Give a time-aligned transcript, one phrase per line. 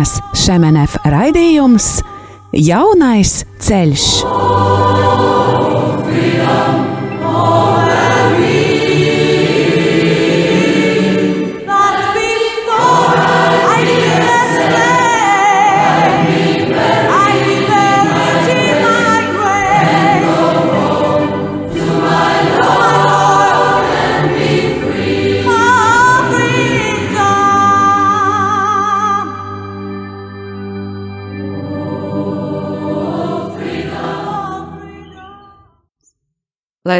[0.00, 1.88] Kristinas Šemenef raidījums
[2.56, 4.06] Jaunais ceļš.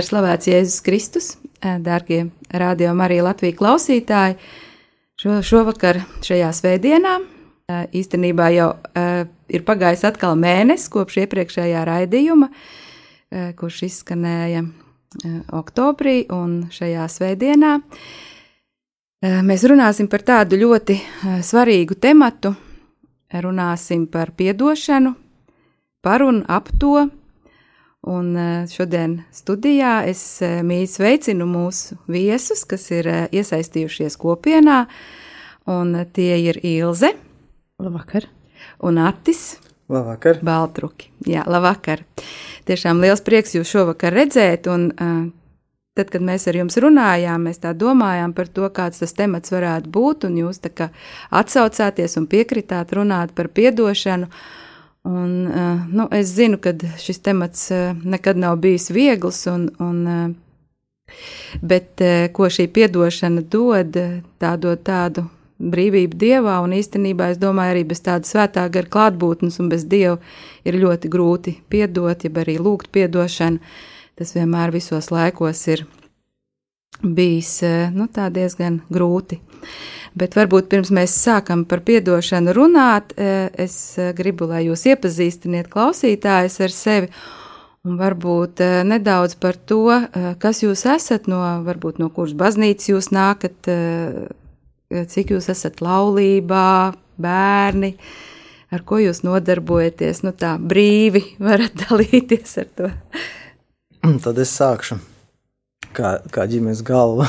[0.00, 1.26] Ir slavēts Jēzus Kristus,
[1.60, 4.38] darbie radio Marija Latvijas klausītāji,
[5.20, 7.18] šo, šovakar, šajā svētdienā,
[7.92, 8.70] īstenībā jau
[9.52, 12.48] ir pagājis atkal mēnesis kopš iepriekšējā raidījuma,
[13.60, 14.64] kurš izskanēja
[15.60, 17.76] oktobrī un šajā svētdienā.
[19.44, 20.96] Mēs runāsim par tādu ļoti
[21.44, 22.54] svarīgu tematu,
[23.36, 25.12] runāsim par piedošanu,
[26.00, 27.10] par un ap to,
[28.08, 34.86] Un eh, šodien studijā es eh, mīlu sveicinu mūsu viesus, kas ir eh, iesaistījušies kopienā.
[35.68, 37.12] Un tie ir Ilze.
[37.80, 38.24] Labvakar.
[38.88, 39.58] Un Atis.
[39.92, 40.40] Labvakar.
[40.44, 41.10] Baltruki.
[41.28, 42.06] Jā, labvakar.
[42.68, 44.70] Tiešām liels prieks jūs šovakar redzēt.
[44.72, 49.52] Un, tad, kad mēs ar jums runājām, mēs tā domājām par to, kāds tas temats
[49.52, 50.24] varētu būt.
[50.30, 50.88] Un jūs tā kā
[51.36, 54.30] atsaucāties un piekritāt runāt par piedošanu.
[54.30, 54.69] Uh,
[55.02, 60.00] Un, eh, nu, es zinu, ka šis temats eh, nekad nav bijis viegls, un, un,
[60.06, 61.14] eh,
[61.62, 62.02] bet
[62.36, 63.96] ko šī atdošana dod,
[64.38, 65.24] tā dod tādu
[65.60, 70.18] brīvību dievā, un īstenībā es domāju, arī bez tāda svētā gara klātbūtnes un bez dieva
[70.64, 73.58] ir ļoti grūti piedot, jeb arī lūgt atdošanu.
[74.20, 75.86] Tas vienmēr visos laikos ir
[77.02, 77.60] bijis
[77.94, 79.40] nu, diezgan grūti.
[80.18, 85.70] Bet varbūt pirms mēs sākam par atdošanu runāt, e, es e, gribu, lai jūs iepazīstiniet
[85.70, 87.12] klausītājus ar sevi.
[87.86, 89.86] Un varbūt nedaudz par to,
[90.36, 93.70] kas jūs esat, no, varbūt no kuras baznīcas jūs nākat,
[95.08, 97.94] cik jūs esat laulībā, bērni,
[98.68, 100.20] ar ko jūs nodarbojaties.
[100.26, 102.92] Nu, tā brīvi varat dalīties ar to.
[104.26, 105.00] Tad es sākšu
[105.96, 107.28] kā, kā ģimenes galva.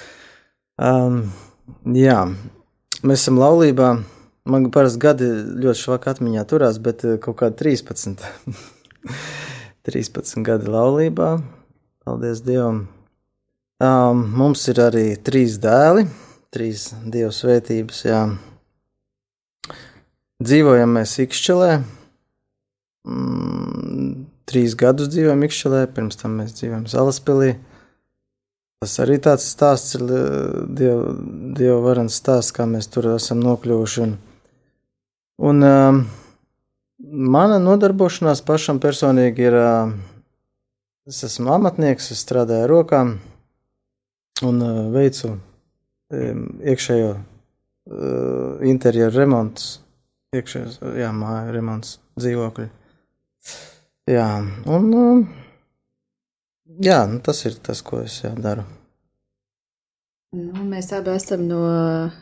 [0.90, 1.22] um,
[1.88, 2.26] Jā,
[3.06, 3.90] mēs esam laulībā.
[4.50, 5.26] Man parasti gadi
[5.62, 8.24] ļoti švaki atmiņā turās, bet eh, kaut kādi 13.
[9.88, 11.30] 13 gadi laulībā.
[12.04, 12.82] Paldies Dievam.
[13.80, 16.04] Um, mums ir arī trīs dēli,
[16.52, 18.02] trīs dievu svētības.
[18.04, 18.20] Jā.
[20.44, 21.70] Dzīvojam mēs Ikšķelē.
[23.08, 24.12] Mm,
[24.48, 27.54] trīs gadus dzīvojam Ikšķelē, pirms tam mēs dzīvojam Salaspilī.
[28.80, 31.10] Tas arī tāds stāsts ir Dieva,
[31.58, 34.04] dieva varens stāsts, kā mēs tur esam nokļuvuši.
[34.06, 34.14] Un,
[35.50, 35.98] un um,
[37.36, 39.92] mana nodarbošanās pašam personīgi ir, uh,
[41.04, 43.10] es esmu amatnieks, es strādāju ar rokām
[44.48, 46.40] un uh, veicu um,
[46.72, 49.74] iekšējo uh, interjeru remontus,
[50.32, 52.70] iekšējos, jā, māju remonts, dzīvokļi.
[54.16, 54.30] Jā,
[54.72, 55.40] un uh,
[56.78, 58.62] Jā, nu tas ir tas, ko es jā, daru.
[60.30, 61.60] Nu, mēs abi esam no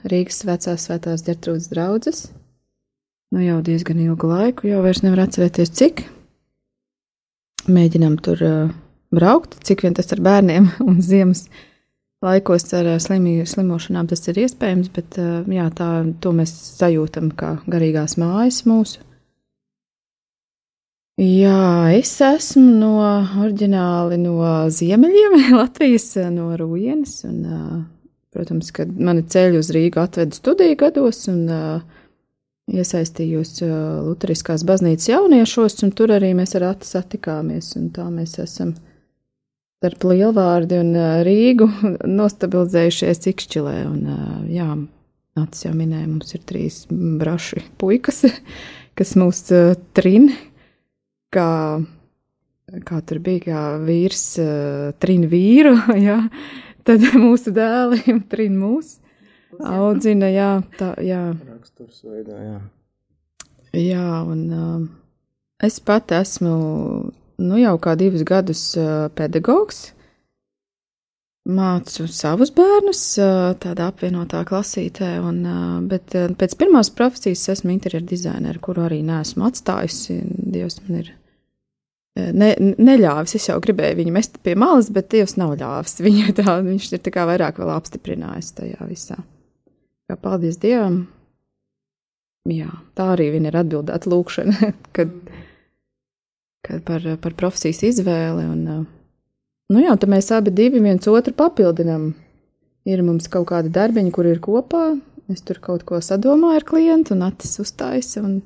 [0.09, 2.20] Rīgas vecās svētās ģertrūdas draudzes.
[3.34, 6.06] Nu, jau diezgan ilgu laiku, jau vairs nevar atcerēties, cik.
[7.69, 8.70] Mēģinām tur uh,
[9.12, 11.44] braukt, cik vien tas ar bērniem un ziemas
[12.25, 15.91] laikos ar uh, slimi, slimošanām tas ir iespējams, bet uh, jā, tā,
[16.25, 19.04] to mēs sajūtam kā garīgās mājas mūsu.
[21.18, 22.92] Jā, es esmu no
[23.42, 24.36] oriģināli no
[24.70, 27.14] ziemeļiem, Latvijas, no Rūjienas.
[27.26, 27.40] Un,
[28.30, 31.48] protams, ka mani ceļu uz Rīgu atveda studiju gados un
[32.70, 33.56] iesaistījos
[34.06, 37.72] Lutheriskās baznīcas jauniešos, un tur arī mēs ar Atu satikāmies.
[37.96, 38.76] Tā mēs esam
[39.81, 40.94] starp Lielvārdi un
[41.26, 41.66] Rīgu
[42.20, 43.75] nostabilizējušies Ikšķilē.
[43.90, 44.69] Un, jā,
[45.38, 48.22] Nācis jau minēja, mums ir trīs braši puikas,
[48.98, 49.44] kas mūs
[49.98, 50.31] trin
[51.34, 51.50] kā,
[52.88, 55.75] kā tur bija, kā vīrs uh, trin vīru,
[56.08, 56.20] jā,
[56.88, 58.02] tad mūsu dēli
[58.32, 58.96] trin mūs,
[59.58, 61.22] audzina, jā, tā, jā.
[61.52, 62.58] Raksturs veidā, jā.
[63.76, 64.82] Jā, un uh,
[65.64, 66.52] es pat esmu,
[67.44, 69.90] nu jau kā divus gadus uh, pedagogs,
[71.48, 73.02] mācu savus bērnus
[73.62, 75.40] tādā apvienotā klasītē, un,
[75.88, 80.20] bet pēc pirmās profesijas esmu interjeru dizainere, kuru arī neesmu atstājusi.
[80.52, 81.12] Dievs man ir
[82.18, 83.36] ne, neļāvis.
[83.38, 86.00] Es jau gribēju viņu mest pie malas, bet Dievs nav ļāvis.
[86.06, 89.20] Viņa tā, viņš ir tā kā vairāk vēl apstiprinājis tajā visā.
[90.08, 91.06] Kā paldies Dievam!
[92.48, 95.12] jā, tā arī viena ir atbildēta lūkšana, kad,
[96.64, 98.46] kad par, par profesijas izvēli.
[98.48, 98.86] Un,
[99.73, 102.12] nu jā, tad mēs abi divi viens otru papildinām.
[102.88, 104.93] Ir mums kaut kādi darbiņi, kur ir kopā.
[105.29, 108.15] Es tur kaut ko sadomāju ar klientu, un Atis uzstājas.
[108.23, 108.38] Un,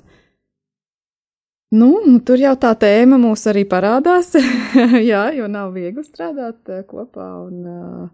[1.78, 1.90] nu,
[2.26, 4.32] tur jau tā tēma mūs arī parādās.
[5.12, 7.28] jā, jo nav viegli strādāt kopā.
[7.44, 8.10] Un, uh,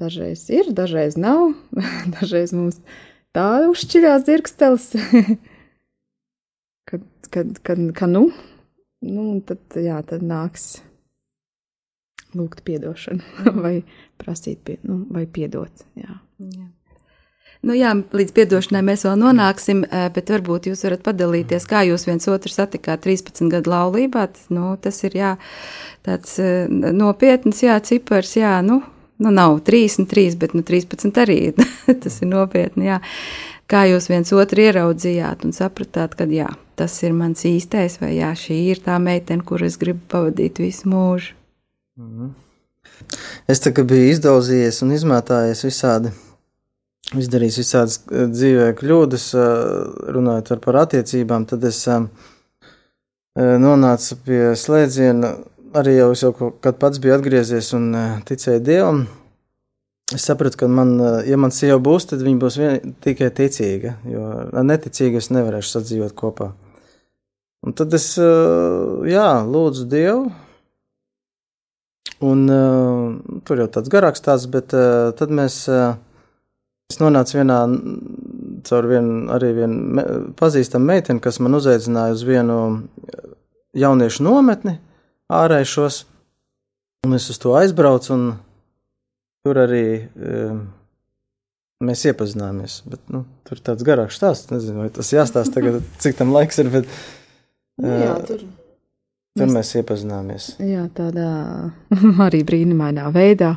[0.00, 1.52] dažreiz ir, dažreiz nav.
[2.16, 2.80] dažreiz mums
[3.36, 4.88] tā uzšķirās dzirkstelis.
[6.88, 8.30] kad, kad, kad, kad, nu,
[9.04, 10.78] nu, tad, jā, tad nāks
[12.36, 13.76] lūgt atdošanu vai
[14.20, 15.86] prasīt, pie, nu, vai piedot.
[15.98, 16.20] Jā.
[16.40, 16.66] Jā.
[17.66, 19.80] Nu jā, līdz atdošanai mēs vēl nonāksim,
[20.14, 24.26] bet varbūt jūs varat padalīties, kā jūs viens otru satikāt 13 gadu laulībā.
[24.54, 25.32] Nu, tas ir jā,
[26.06, 26.36] tāds
[26.94, 28.82] nopietns jā, cipars, jā, nu,
[29.18, 31.40] nu nav 33, bet nu, 13 arī
[32.04, 32.90] tas ir nopietni.
[32.92, 33.00] Jā.
[33.66, 38.30] Kā jūs viens otru ieraudzījāt un sapratāt, ka jā, tas ir mans īstais, vai jā,
[38.38, 41.34] šī ir tā meitene, kur es gribu pavadīt visu mūžu.
[41.96, 42.34] Mm.
[43.48, 46.10] Es tā kā biju izdauzījies un izmētājies visādi,
[47.16, 52.04] izdarījis visādas eh, dzīvē kļūdas, eh, runājot par attiecībām, tad es eh,
[53.64, 55.32] nonācu pie slēdziena,
[55.80, 57.90] arī jau es jau kad pats biju atgriezies un
[58.28, 59.06] ticēju Dievam.
[60.12, 64.28] Es sapratu, ka man, ja man sieva būs, tad viņa būs vien, tikai ticīga, jo
[64.52, 66.52] ar neticīgu es nevarēšu sadzīvot kopā.
[67.66, 70.28] Un tad es, jā, lūdzu Dievu,
[72.24, 75.98] Un, uh, tur jau tāds garāks stāsts, bet uh, tad mēs uh,
[76.96, 77.58] nonācām vienā,
[78.66, 80.04] caur vienu, arī vienu me,
[80.38, 82.58] pazīstamu meiteni, kas man uzaicināja uz vienu
[83.76, 84.78] jauniešu nometni
[85.32, 86.04] ārēšos.
[87.06, 88.24] Un es uz to aizbraucu, un
[89.44, 90.56] tur arī uh,
[91.84, 92.80] mēs iepazināmies.
[92.88, 94.48] Bet, nu, tur tāds garāks stāsts.
[94.54, 96.72] Nezinu, vai tas jāstāsta tagad, cik tam laiks ir.
[96.80, 96.88] Bet,
[97.84, 98.46] uh, Jā, tur
[99.36, 100.50] Tur mēs, iepazināmies.
[100.64, 101.30] Jā, tādā
[102.26, 103.56] arī brīnumainā veidā.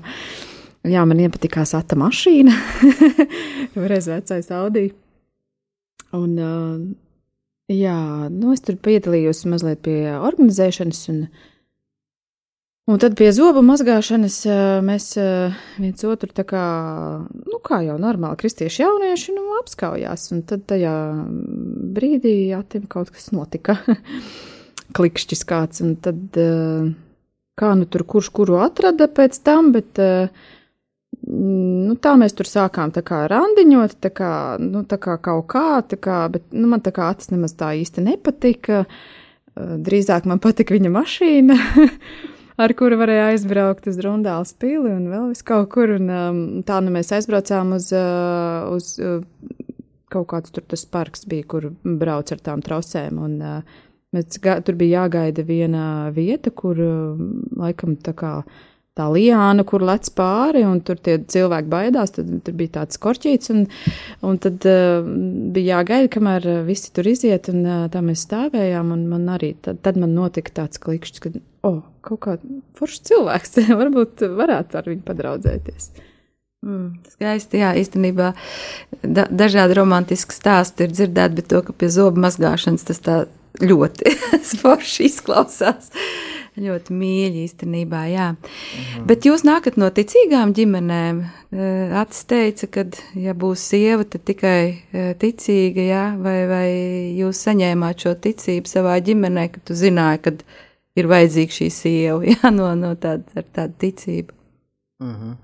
[0.87, 2.53] Jā, man iepatikās ata mašīna,
[3.91, 4.89] reiz vecais Audi.
[6.15, 6.33] Un,
[7.69, 7.99] jā,
[8.31, 11.19] nu, es tur piedalījos mazliet pie organizēšanas, un,
[12.89, 14.39] un tad pie zobu mazgāšanas
[14.87, 16.63] mēs viens otru tā kā,
[17.27, 20.95] nu, kā jau normāli kristieši jaunieši, nu, apskaujās, un tad tajā
[21.99, 23.77] brīdī atim kaut kas notika.
[24.95, 26.87] klikšķis kāds, un tad eh,
[27.59, 30.31] kā nu tur kurš kuru atrada pēc tam, bet eh,
[31.29, 34.33] nu, tā mēs tur sākām tā kā randiņot, tā kā,
[34.63, 37.73] nu, tā kā kaut kā, tā kā, bet nu, man tā kā acis nemaz tā
[37.81, 38.83] īsti nepatika.
[38.85, 41.57] Eh, drīzāk man patika viņa mašīna,
[42.63, 45.97] ar kuru varēja aizbraukt uz Rundāles pili un vēl vis kaut kur.
[45.99, 47.91] Un, tā nu mēs aizbraucām uz,
[48.73, 48.89] uz
[50.09, 53.19] kaut kāds tur tas parks bija, kur brauc ar tām trosēm.
[53.21, 53.85] Un, uh,
[54.15, 55.83] Mēs, tur bija jāgaida viena
[56.15, 56.79] vieta, kur
[57.59, 58.33] laikam tā kā
[58.99, 62.13] tā liāna, kur lec pāri, un tur tie cilvēki baidās.
[62.15, 63.63] Tad tur bija tāds korķīts, un,
[64.25, 65.05] un tad uh,
[65.55, 69.99] bija jāgaida, kamēr visi tur iziet, un uh, tā mēs stāvējām, man arī tad, tad
[70.01, 71.33] man notika tāds klikšķis, ka,
[71.69, 72.37] oh, kaut kā
[72.79, 75.91] foršs cilvēks, varbūt varētu ar viņu padraudzēties.
[76.59, 78.33] Mm, skaisti, jā, īstenībā
[78.99, 83.21] da, dažādi romantiski stāsti ir dzirdēti, bet to, ka pie zobu mazgāšanas tas tā
[83.61, 84.13] ļoti
[84.61, 85.89] forši izklausās.
[86.59, 88.29] Ļoti mīļi īstenībā, jā.
[88.33, 89.03] Mhm.
[89.07, 91.21] Bet jūs nākat no ticīgām ģimenēm.
[92.01, 92.85] Acis teica, ka,
[93.15, 96.65] ja būs sieva, tad tikai ticīga, jā, vai, vai
[97.19, 100.35] jūs saņēmāt šo ticību savā ģimenē, ka tu zināji, ka
[100.99, 104.35] ir vajadzīga šī sieva, jā, no, no tāda, ar tādu ticību.
[105.05, 105.37] Mhm.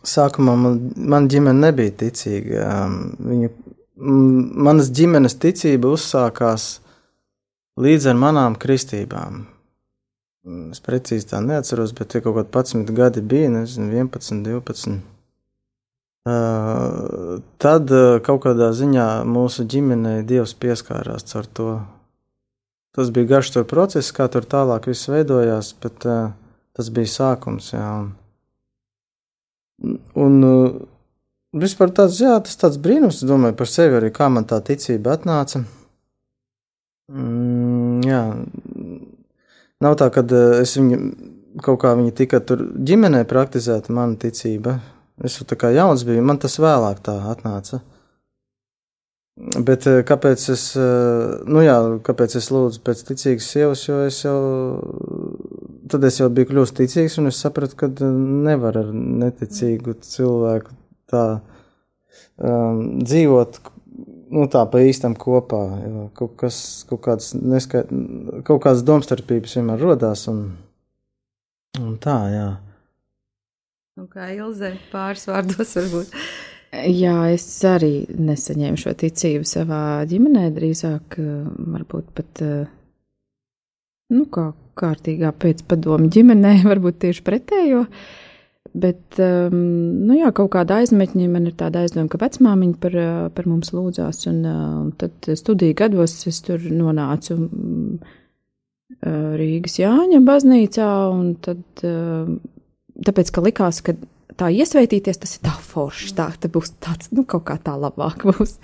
[0.00, 2.68] Sākumā man, man ģimene nebija ticīga.
[3.20, 3.50] Viņa
[4.00, 6.78] manas ģimenes ticība uzsākās
[7.80, 9.44] līdz ar manām kristībām.
[10.72, 15.00] Es precīzi tā neatceros, bet tie kaut kādi 11 gadi bija, nezinu, 11, 12.
[16.30, 21.70] Uh, tad uh, kaut kādā ziņā mūsu ģimenei Dievs pieskārās caur to.
[22.96, 26.32] Tas bija garš tur process, kā tur tālāk viss veidojās, bet uh,
[26.76, 27.72] tas bija sākums.
[27.72, 27.90] Jā,
[29.80, 30.40] un, un
[31.50, 35.64] Vispār tāds, jā, tas tāds brīnums, domāju par sevi arī, kā man tā ticība atnāca.
[37.10, 37.69] Mm,
[38.06, 38.22] jā,
[39.84, 40.98] nav tā, ka eh, es viņu
[41.64, 44.78] kaut kā viņa tika tur ģimenē praktizēta, mana ticība.
[45.24, 47.82] Es tā kā jauns biju, man tas vēlāk tā atnāca.
[49.56, 51.76] Bet eh, kāpēc es, eh, nu jā,
[52.06, 54.40] kāpēc es lūdzu pēc ticīgas sievas, jo es jau,
[55.90, 60.76] tad es jau biju kļūst ticīgs un es sapratu, ka nevar ar neticīgu cilvēku
[61.10, 61.24] tā
[62.36, 63.60] um, dzīvot,
[64.30, 65.60] nu, tā pa īstam kopā.
[65.84, 66.58] Jo kaut, kas,
[66.88, 67.84] kaut, kāds neska,
[68.46, 70.26] kaut kādas domstarpības vienmēr rodās.
[70.30, 70.44] Un,
[71.80, 72.48] un tā, jā.
[73.98, 76.16] Nu, kā Ilze pāris vārdos varbūt.
[76.70, 82.42] Jā, es arī nesaņēmu šo ticību savā ģimenē, drīzāk varbūt pat,
[84.14, 87.84] nu, kā kārtīgā pēcpadomu ģimenē, varbūt tieši pretējo.
[87.88, 88.19] Uh,
[88.70, 89.54] Bet, um,
[90.06, 93.72] nu jā, kaut kāda aizmetņa man ir tāda aizdoma, ka vecmāmiņa par, uh, par mums
[93.74, 97.98] lūdzās, un uh, tad studiju gados es tur nonācu um,
[99.00, 102.30] Rīgas Jāņa baznīcā, un tad, uh,
[103.08, 103.96] tāpēc, ka likās, ka
[104.38, 108.28] tā iesveitīties, tas ir tā forši, tā, tā būs tāds, nu, kaut kā tā labāk
[108.28, 108.58] būs.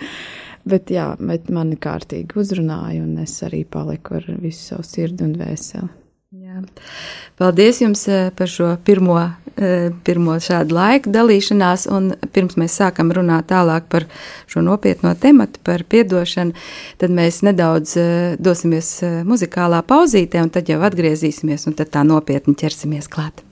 [0.67, 5.37] Bet jā, bet mani kārtīgi uzrunāja, un es arī paliku ar visu savu sirdi un
[5.38, 5.91] vēseli.
[6.43, 6.62] Jā.
[7.38, 9.15] Paldies jums eh, par šo pirmo,
[9.56, 14.04] pirmo šādu laiku dalīšanās, un pirms mēs sākam runāt tālāk par
[14.50, 16.52] šo nopietno tematu, par piedošanu,
[17.00, 18.92] tad mēs nedaudz eh, dosimies
[19.28, 23.46] muzikālā pauzītē, un tad jau atgriezīsimies, un tad tā nopietni ķersimies klāt.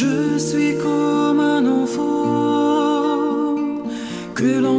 [0.00, 3.56] Je suis comme un enfant
[4.32, 4.77] que l'on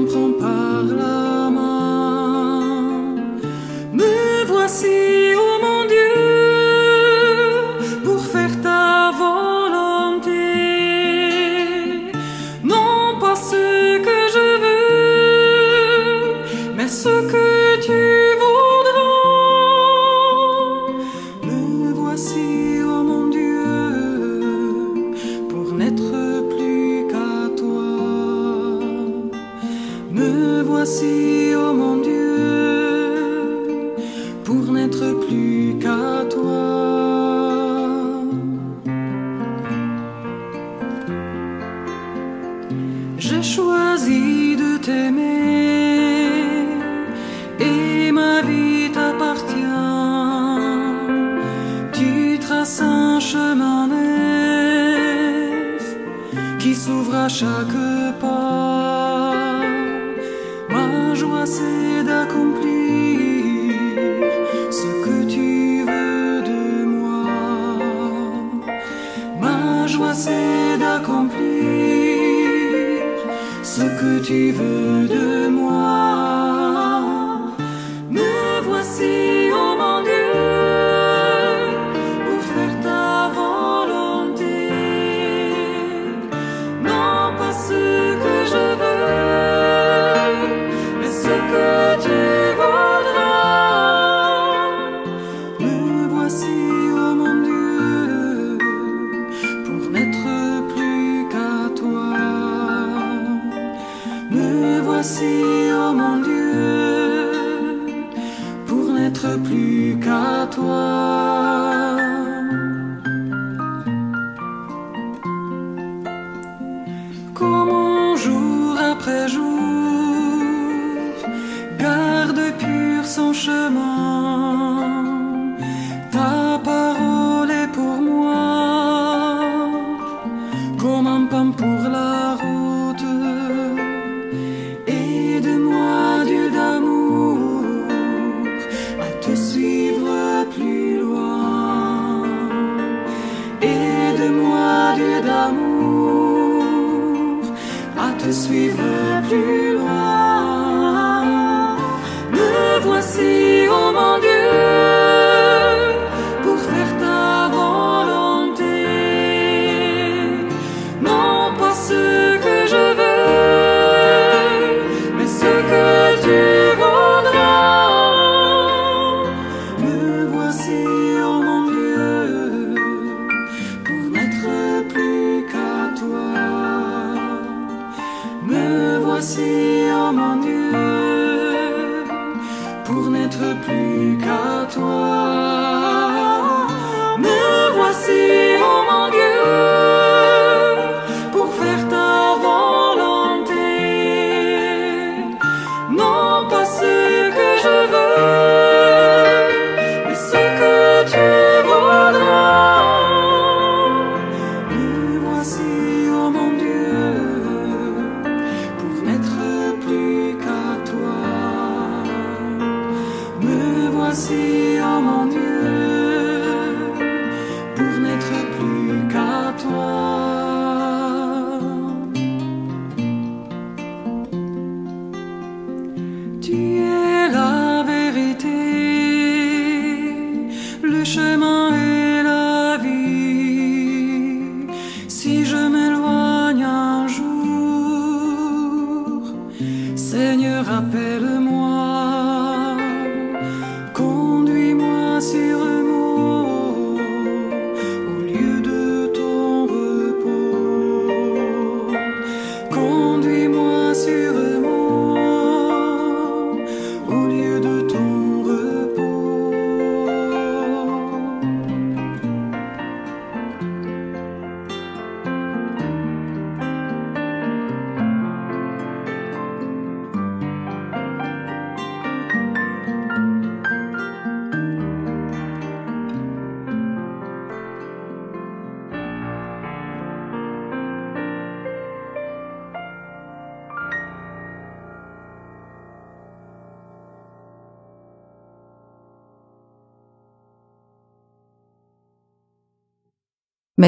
[96.29, 96.88] nasci.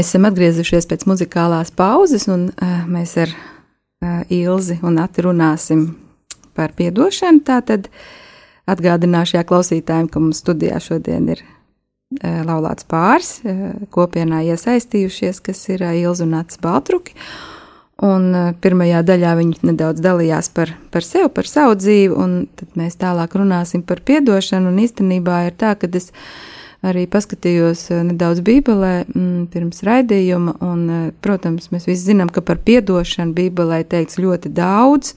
[0.02, 5.84] Mēs esam atgriezušies pēc muzikālās pauzes, un uh, mēs ar uh, Ilzi un Ati runāsim
[6.58, 7.44] par piedošanu.
[7.46, 7.86] Tātad
[8.66, 15.62] atgādināšu jā, klausītājiem, ka mums studijā šodien ir uh, laulāts pāris, uh, kopienā iesaistījušies, kas
[15.70, 17.14] ir uh, Ilza un Ats Baltruki.
[18.02, 22.74] Un uh, pirmajā daļā viņi nedaudz dalījās par, par sevi, par savu dzīvi, un tad
[22.74, 24.74] mēs tālāk runāsim par piedošanu.
[24.74, 26.10] Un īstenībā ir tā, ka es
[26.86, 32.44] arī paskatījos eh, nedaudz Bībelē mm, pirms raidījuma, un, eh, protams, mēs visi zinām, ka
[32.46, 35.14] par piedošanu Bībelē teikts ļoti daudz,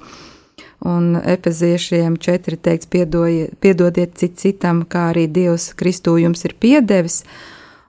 [0.85, 7.23] un epeziešiem četri teikts piedojiet, piedodiet cit citam, kā arī Dievs Kristū jums ir piedevis,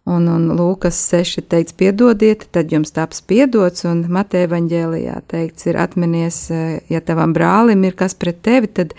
[0.07, 5.81] un, un Lūkas 6 teikts piedodiet, tad jums taps piedots, un Mateja evaņģēlijā teikts ir
[5.81, 8.95] atminies, eh, ja tavam brālim ir kas pret tevi, tad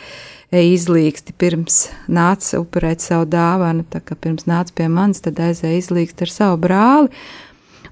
[0.54, 6.22] izlīgsti pirms nāc upurēt savu dāvanu, tā kā pirms nāc pie manis, tad aizēj izlīgst
[6.22, 7.10] ar savu brāli.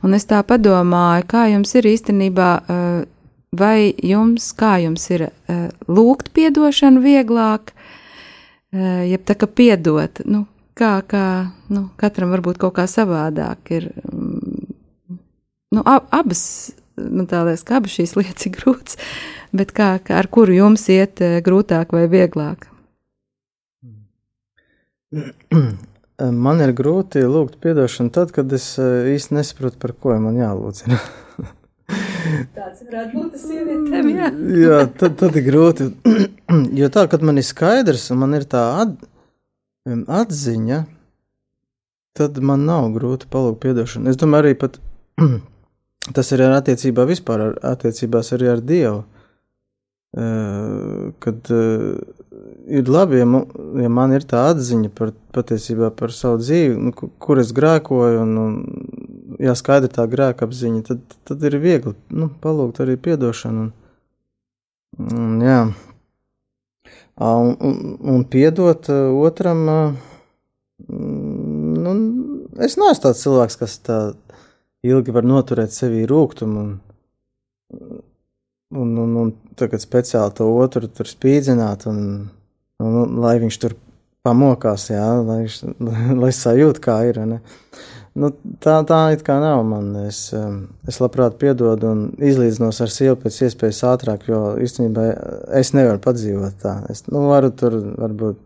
[0.05, 3.05] Un es tā padomāju, kā jums ir īstenībā, eh,
[3.53, 7.73] vai jums, kā jums ir eh, lūgt piedošanu vieglāk,
[8.73, 13.91] eh, jeb tā kā piedot, nu, kā, kā, nu, katram varbūt kaut kā savādāk ir,
[14.13, 14.67] mm,
[15.73, 19.01] nu, ab, abas, man tā liekas, ka abas šīs lietas ir grūtas,
[19.57, 22.69] bet kā, kā ar kuru jums iet eh, grūtāk vai vieglāk?
[26.15, 30.85] Man ir grūti lūgt atdošanu tad, kad es eh, īsti nesaprotu, par ko man jālūdz.
[32.55, 34.29] Tāds varētu būt tas sievietēm, jā.
[34.65, 35.89] Jā, tad, tad ir grūti.
[36.81, 38.95] jo tā, kad man ir skaidrs un man ir tā at,
[40.23, 40.85] atziņa,
[42.17, 44.13] tad man nav grūti palūgt atdošanu.
[44.13, 44.79] Es domāju, arī pat,
[46.13, 49.05] tas ir ar attiecībā vispār, ar attiecībās arī ar Dievu.
[50.15, 51.97] Uh, kad uh,
[52.71, 53.41] ir labi, ja, mu,
[53.83, 58.21] ja man ir tā atziņa par patiesībā par savu dzīvi, nu, ku- kur es grēkoju,
[58.23, 63.65] un, un jā, skaidra tā grēka apziņa, tad, tad ir viegli nu, palūgt arī atdošanu.
[65.03, 65.59] Un, un, jā,
[67.19, 67.83] un, un,
[68.15, 69.67] un piedot uh, otram,
[70.87, 71.97] mm, nu,
[72.63, 73.99] es neesmu tāds cilvēks, kas tā
[74.85, 76.65] ilgi var noturēt sevī rūkumu.
[77.75, 77.97] Un,
[78.75, 81.99] un, un, un tagad speciāli to otru tur spīdzināt, un,
[82.83, 83.77] un, un lai viņš tur
[84.25, 85.59] pamokās, jā, lai, viņš,
[86.23, 87.21] lai sajūt, kā ir.
[88.15, 88.31] Nu,
[88.63, 89.91] tā tā it kā nav man.
[90.05, 95.09] Es, um, es labprāt piedodu un izlīdzinos ar sievu pēc iespējas ātrāk, jo īstenībā
[95.61, 96.77] es nevaru padzīvot tā.
[96.93, 98.39] Es nu, varu tur varbūt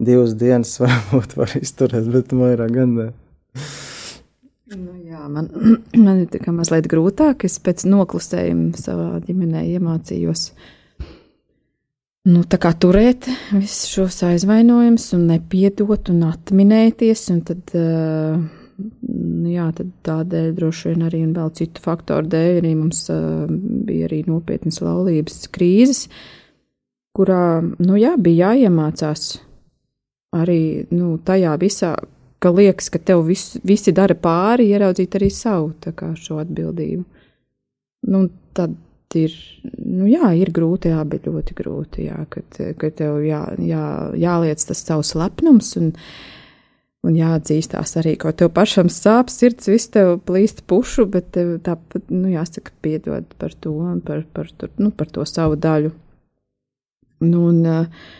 [0.00, 3.08] divas dienas, varbūt var izturēt, bet vairāk gan ne.
[4.70, 5.48] Nu, jā, man,
[6.06, 7.46] man ir mazliet grūtāk.
[7.48, 10.46] Es pēc noklusējuma savā ģimenē iemācījos
[12.30, 17.26] nu, turēt visus šos aizvainojumus un nepiedot un atminēties.
[17.34, 17.74] Un tad,
[19.50, 23.06] jā, tad tādēļ droši vien arī un vēl citu faktoru dēļ arī mums
[23.88, 26.06] bija arī nopietnas laulības krīzes,
[27.16, 29.32] kurā nu, jā, bija jāiemācās
[30.36, 31.96] arī nu, tajā visā,
[32.40, 37.04] ka liekas, ka tev vis, visi dara pāri, ieraudzīt arī savu kā, šo atbildību.
[38.10, 38.24] Nu,
[38.56, 38.74] tad
[39.18, 39.34] ir,
[39.76, 43.86] nu, jā, ir grūti, jā, bet ļoti grūti, jā, kad, kad tev jā, jā,
[44.18, 45.90] jāliec tas savs lepnums un,
[47.04, 52.08] un jāatzīstās arī, ko tev pašam sāp sirds, viss tev plīst pušu, bet tev tāpat,
[52.08, 55.92] nu, jāsaka, piedod par to un par, par, par, nu, par to savu daļu.
[57.20, 58.10] Nu, un, uh,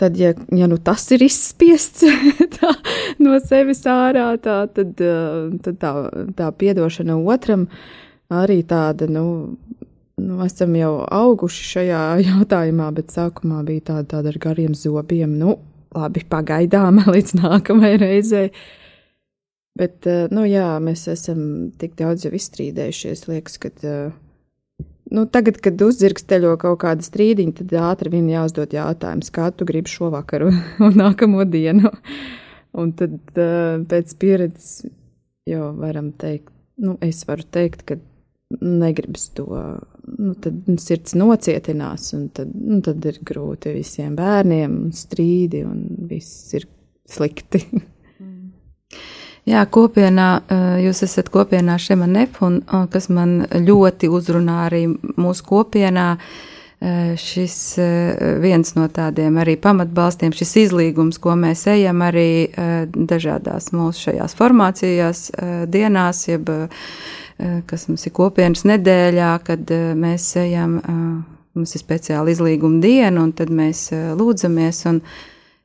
[0.00, 2.06] tad, ja, ja nu tas ir izspiests
[2.56, 2.72] tā,
[3.20, 5.92] no sevis ārā, tā, tad, tad tā,
[6.38, 7.66] tā piedošana otram
[8.32, 9.24] arī tāda, nu,
[10.20, 15.36] nu, esam jau auguši šajā jautājumā, bet sākumā bija tāda, tāda ar gariem zobiem.
[15.40, 15.58] Nu,
[15.96, 18.48] labi, pagaidām līdz nākamajai reizei.
[19.80, 23.70] Bet, nu jā, mēs esam tik daudz jau izstrīdējušies, liekas, ka.
[23.84, 24.18] Uh,
[25.14, 29.92] nu, tagad, kad uzzirgsteļo kaut kāda strīdiņa, tad ātri vien jāuzdod jautājums, kā tu gribi
[29.92, 31.92] šovakar un, un nākamo dienu.
[32.80, 33.16] Un tad
[33.90, 34.84] pēc pieredzes
[35.50, 37.96] jau varam teikt, nu, es varu teikt, ka
[38.60, 39.46] negribas to,
[40.18, 46.06] nu, tad sirds nocietinās, un tad, nu, tad ir grūti visiem bērniem, un strīdi, un
[46.10, 46.66] viss ir
[47.10, 47.64] slikti.
[49.50, 50.28] Jā, kopienā,
[50.78, 52.60] jūs esat kopienā Šemanef, un
[52.92, 56.04] kas man ļoti uzrunā arī mūsu kopienā,
[57.20, 57.56] šis
[58.40, 62.52] viens no tādiem arī pamatbalstiem, šis izlīgums, ko mēs ejam arī
[62.94, 65.24] dažādās mūsu šajās formācijās
[65.72, 66.48] dienās, jeb
[67.66, 70.78] kas mums ir kopienas nedēļā, kad mēs ejam,
[71.56, 73.88] mums ir speciāla izlīguma diena, un tad mēs
[74.20, 75.02] lūdzamies, un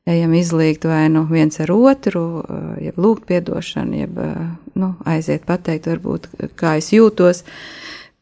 [0.06, 4.32] ejam izlīgt vai nu viens ar otru, eh, jeb lūgt piedošanu, jeb eh,
[4.78, 7.42] nu, aiziet pateikt, varbūt, kā es jūtos,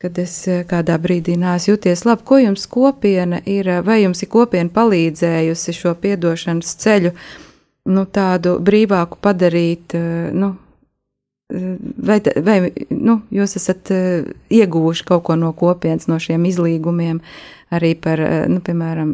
[0.01, 2.25] kad es eh, kādā brīdī nāsu jūties labi.
[2.25, 7.13] Ko jums kopiena ir, vai jums ir kopiena palīdzējusi šo piedošanas ceļu,
[7.93, 9.93] nu, tādu brīvāku padarīt,
[10.33, 10.55] nu,
[11.53, 12.17] vai,
[12.47, 12.55] vai
[12.89, 13.93] nu, jūs esat
[14.49, 17.21] ieguvuši kaut ko no kopienas, no šiem izlīgumiem,
[17.77, 19.13] arī par, nu, piemēram,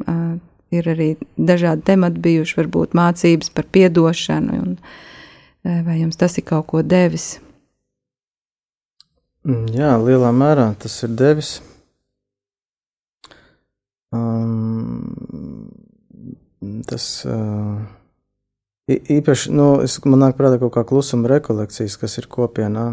[0.74, 6.46] ir arī dažādi temati bijuši, varbūt mācības par piedošanu, un eh, vai jums tas ir
[6.48, 7.38] kaut ko devis?
[9.48, 11.58] Mm, jā, lielā mērā tas ir devis.
[14.10, 15.70] Um,
[16.90, 17.78] tas uh,
[18.90, 22.90] īpaši, nu, es, man nāk prātā kaut kā klusuma rekolekcijas, kas ir kopienā.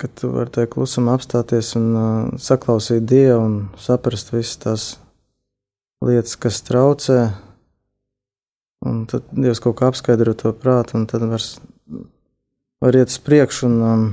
[0.00, 4.86] Kad tu vari tajā klusumā apstāties un uh, saklausīt Dievu un saprast visas tās
[6.04, 7.18] lietas, kas traucē,
[8.84, 11.44] un tad Dievs kaut kā apskaidro to prātu, un tad var,
[12.84, 14.06] var iet uz priekšu un um,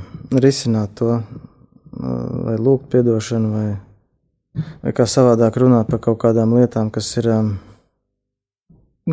[0.44, 6.92] risināt to, uh, vai lūgt piedošanu, vai, vai kā savādāk runāt par kaut kādām lietām,
[6.94, 7.52] kas ir um,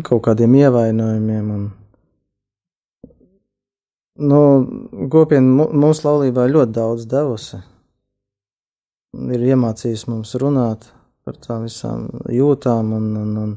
[0.03, 1.51] kaut kādiem ievainojumiem.
[1.57, 1.65] Un,
[4.29, 4.39] nu,
[5.11, 7.59] kopiena mūsu laulībā ļoti daudz devusi.
[9.33, 10.91] Ir iemācījusi mums runāt,
[11.29, 13.51] par tām visām jūtām un, un, un,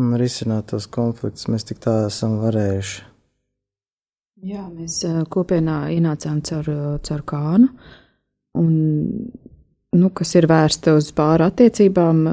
[0.00, 1.50] un risināt tos konfliktus.
[1.52, 3.04] Mēs tik tā esam varējuši.
[4.46, 5.00] Jā, mēs
[5.32, 6.66] kopienā ienācām caur,
[7.04, 7.68] caur kānu,
[8.60, 8.72] un,
[9.96, 12.24] nu, kas ir vērsta uz pāri attiecībām.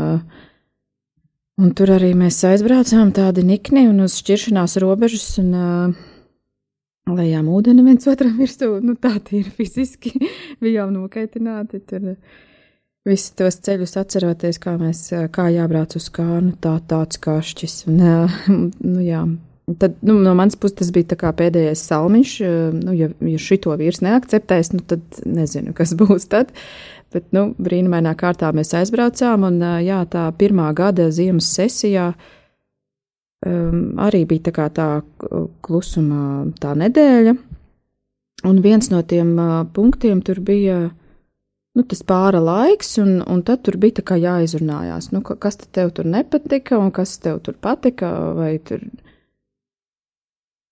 [1.63, 5.51] Un tur arī mēs aizbraucām tādi nikni un uz šķiršanās robežas un
[7.13, 8.79] lejām ūdeni viens otram virsū.
[8.83, 10.15] Nu, tā ir fiziski
[10.63, 11.83] bijām nokaitināti.
[11.87, 12.15] Tur,
[13.03, 17.81] Visus tos ceļus atceroties, kā mēs, kā jābrauc uz kānu, tā tāds kašķis.
[17.91, 17.99] Un,
[18.93, 19.25] nu, jā.
[19.79, 22.35] Tad, nu, no manas puses tas bija pēdējais salmiņš.
[22.79, 26.55] Nu, ja, ja šito vīrs neakceptēs, nu, tad nezinu, kas būs tad.
[27.13, 32.13] Bet, nu, brīnumainā kārtā mēs aizbraucām, un jā, tā pirmā gada ziemas sesijā
[33.45, 34.87] um, arī bija tā, tā
[35.61, 37.35] klusuma tā nedēļa.
[38.47, 40.85] Un viens no tiem uh, punktiem tur bija
[41.73, 46.77] nu, tas pāra laiks, un, un tad tur bija jāizrunājās, nu, kas tev tur nepatika,
[46.77, 48.83] un kas tev tur patika, vai tur.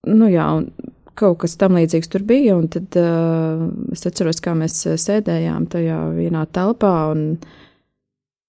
[0.06, 0.70] Nu, jā, un
[1.18, 5.98] kaut kas tam līdzīgs tur bija, un tad uh, es atceros, kā mēs sēdējām tajā
[6.16, 7.26] vienā telpā, un,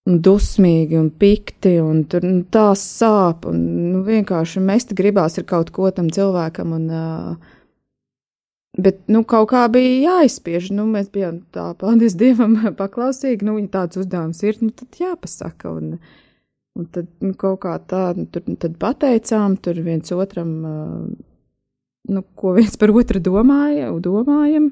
[0.09, 3.59] un dusmīgi, un pikti, un tur nu, tā sāp, un
[3.93, 7.59] nu, vienkārši mest gribās ir kaut ko tam cilvēkam, un uh,
[8.73, 10.71] Bet, nu, kaut kā bija jāizspiež.
[10.73, 13.45] Nu, mēs bijām tā, paldies Dievam, paklausīgi.
[13.45, 15.75] Nu, ja tāds uzdevums ir, nu, tad jāpasaka.
[15.77, 15.99] Un,
[16.79, 20.55] un tad nu, kaut kā tā, nu, tur tad pateicām, tur viens otram,
[22.09, 24.71] nu, ko viens par otru domāja, domājam.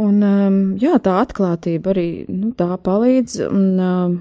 [0.00, 0.22] Un,
[0.80, 3.40] jā, tā atklātība arī, nu, tā palīdz.
[3.50, 4.20] Un,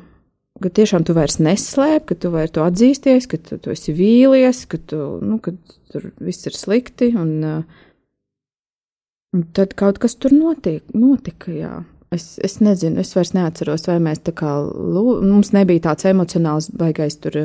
[0.60, 4.64] ka tiešām tu vairs neslēp, ka tu vairs to atzīsties, ka tu, tu esi vīlies,
[4.68, 5.54] ka, tu, nu, ka
[5.94, 7.14] tur viss ir slikti.
[7.14, 7.86] Un, uh,
[9.36, 11.54] un tad kaut kas tur notiek, notika.
[11.54, 11.78] Jā.
[12.10, 14.50] Es, es nezinu, es vairs neatceros, vai mēs tā kā,
[15.30, 17.36] mums nebija tāds emocionāls, baigais tur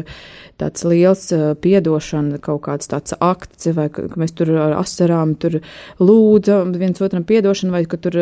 [0.57, 1.27] tāds liels
[1.61, 5.59] piedošana, kaut kāds tāds akts, vai ka, mēs tur ar asarām tur
[6.01, 8.17] lūdzam viens otram piedošanu, vai ka tur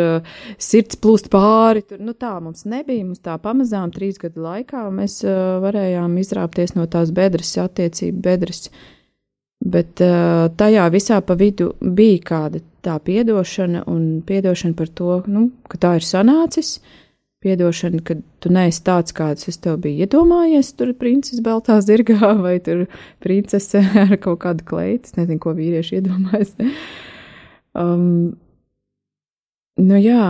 [0.59, 1.85] sirds plūst pāri.
[1.87, 5.21] Tur, nu tā mums nebija, mums tā pamazām trīs gadu laikā mēs
[5.63, 8.67] varējām izrāpties no tās bedres, attiecību bedres.
[9.63, 10.03] Bet
[10.59, 15.97] tajā visā pa vidu bija kāda tā piedošana un piedošana par to, nu, ka tā
[15.99, 16.77] ir sanācis.
[17.43, 22.57] Piedošana, ka tu neesi tāds, kāds es tev biju iedomājies, tur princese Beltā zirgā vai
[22.63, 22.85] tur
[23.23, 25.11] princese ar kaut kādu kleitu.
[25.11, 26.55] Es nezinu, ko vīrieši iedomājas.
[27.75, 28.07] um,
[29.83, 30.27] nu jā,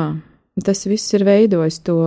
[0.65, 1.99] tas viss ir veidojis to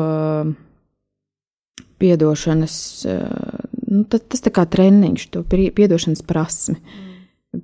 [2.01, 6.81] piedošanas, uh, nu, tas, tas tā kā treniņš, to piedošanas prasmi.
[6.81, 7.04] Mm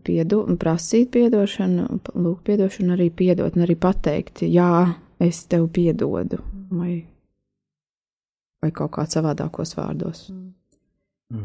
[0.06, 7.02] piedo, prasīt atdošanu, lūgt atdošanu, arī piedot, un arī pateikt, jā, es tev piedodu, vai,
[8.64, 10.30] vai kaut kā savādākos vārdos.
[10.32, 10.50] Mm.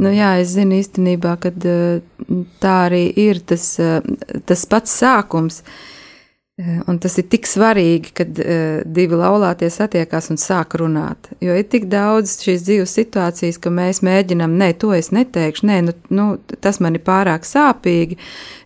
[0.02, 1.52] Nu, jā, es zinu īstenībā, ka
[2.62, 3.68] tā arī ir tas,
[4.48, 5.60] tas pats sākums.
[5.62, 5.95] Uh, Eh,
[6.56, 11.28] un tas ir tik svarīgi, kad uh, divi laulātie satiekās un sāk runāt.
[11.44, 15.76] Jo ir tik daudz šīs dzīves situācijas, ka mēs mēģinām, nē, to es neteikšu, nē,
[15.84, 16.26] nu, nu,
[16.64, 18.16] tas man ir pārāk sāpīgi,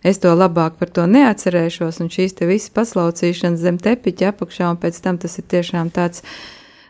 [0.07, 4.79] es to labāk par to neatcerēšos, un šīs te visas paslaucīšanas zem tepiņa apakšā, un
[4.79, 6.23] pēc tam tas ir tiešām tāds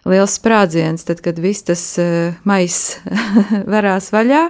[0.05, 2.99] liels sprādziens, tad, kad viss tas uh, maiss
[3.73, 4.45] varās vaļā.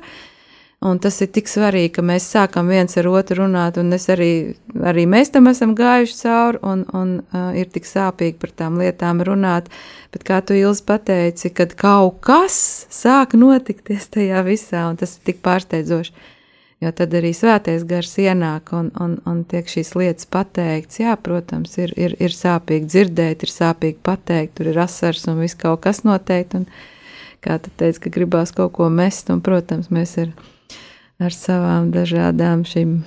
[0.81, 4.55] Un tas ir tik svarīgi, ka mēs sākam viens ar otru runāt, un es arī,
[4.81, 9.19] arī mēs tam esam gājuši cauri, un, un uh, ir tik sāpīgi par tām lietām
[9.21, 9.67] runāt.
[10.09, 12.55] Bet kā tu Ilzi pateici, kad kaut kas
[12.89, 16.15] sāk notikties tajā visā, un tas ir tik pārsteidzoši.
[16.81, 20.97] Jo tad arī svētais gars ienāk un, un, un tiek šīs lietas pateikts.
[21.03, 25.61] Jā, protams, ir, ir, ir sāpīgi dzirdēt, ir sāpīgi pateikt, tur ir asars un viss
[25.61, 26.63] kaut kas noteikti.
[26.63, 26.65] Un,
[27.45, 30.33] kā tu teici, ka gribās kaut ko mest, un, protams, mēs ir
[31.21, 33.01] ar savām dažādām šīm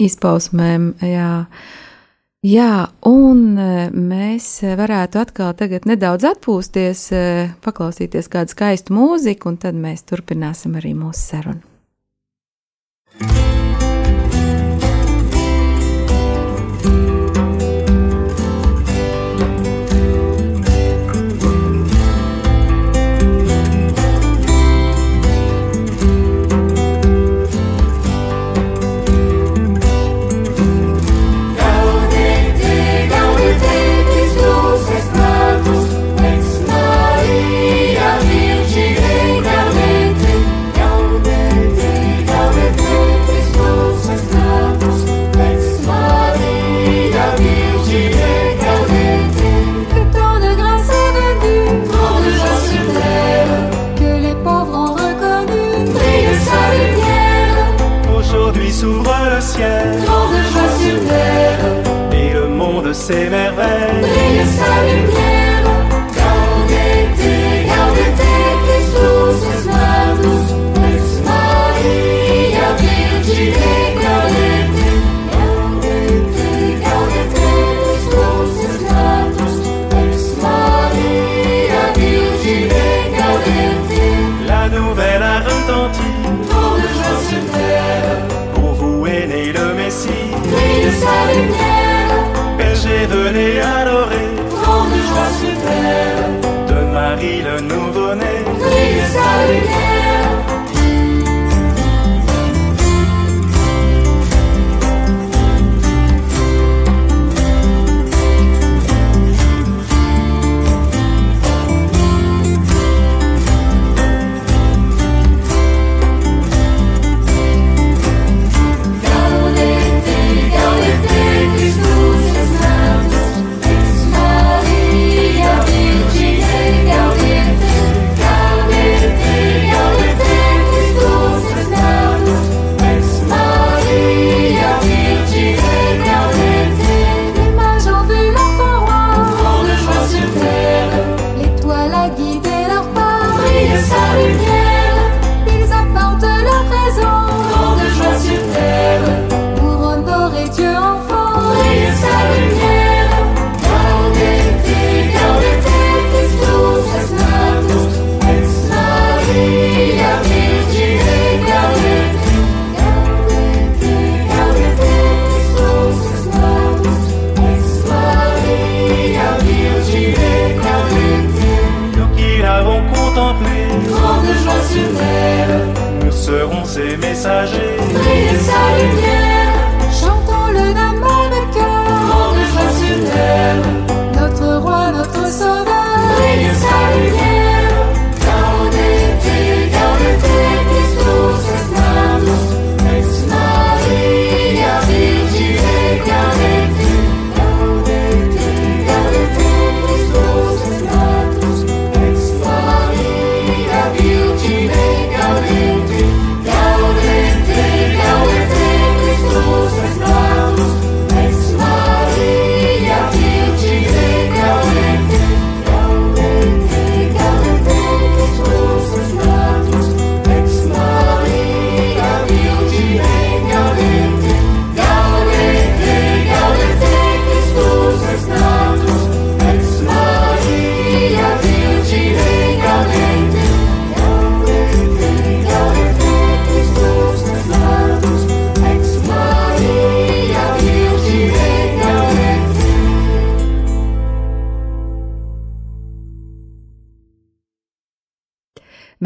[0.00, 0.92] izpausmēm.
[1.04, 1.30] Jā.
[2.40, 4.46] Jā, un e, mēs
[4.80, 7.24] varētu atkal tagad nedaudz atpūsties, e,
[7.60, 11.69] paklausīties kādu skaistu mūziku, un tad mēs turpināsim arī mūsu sarunu.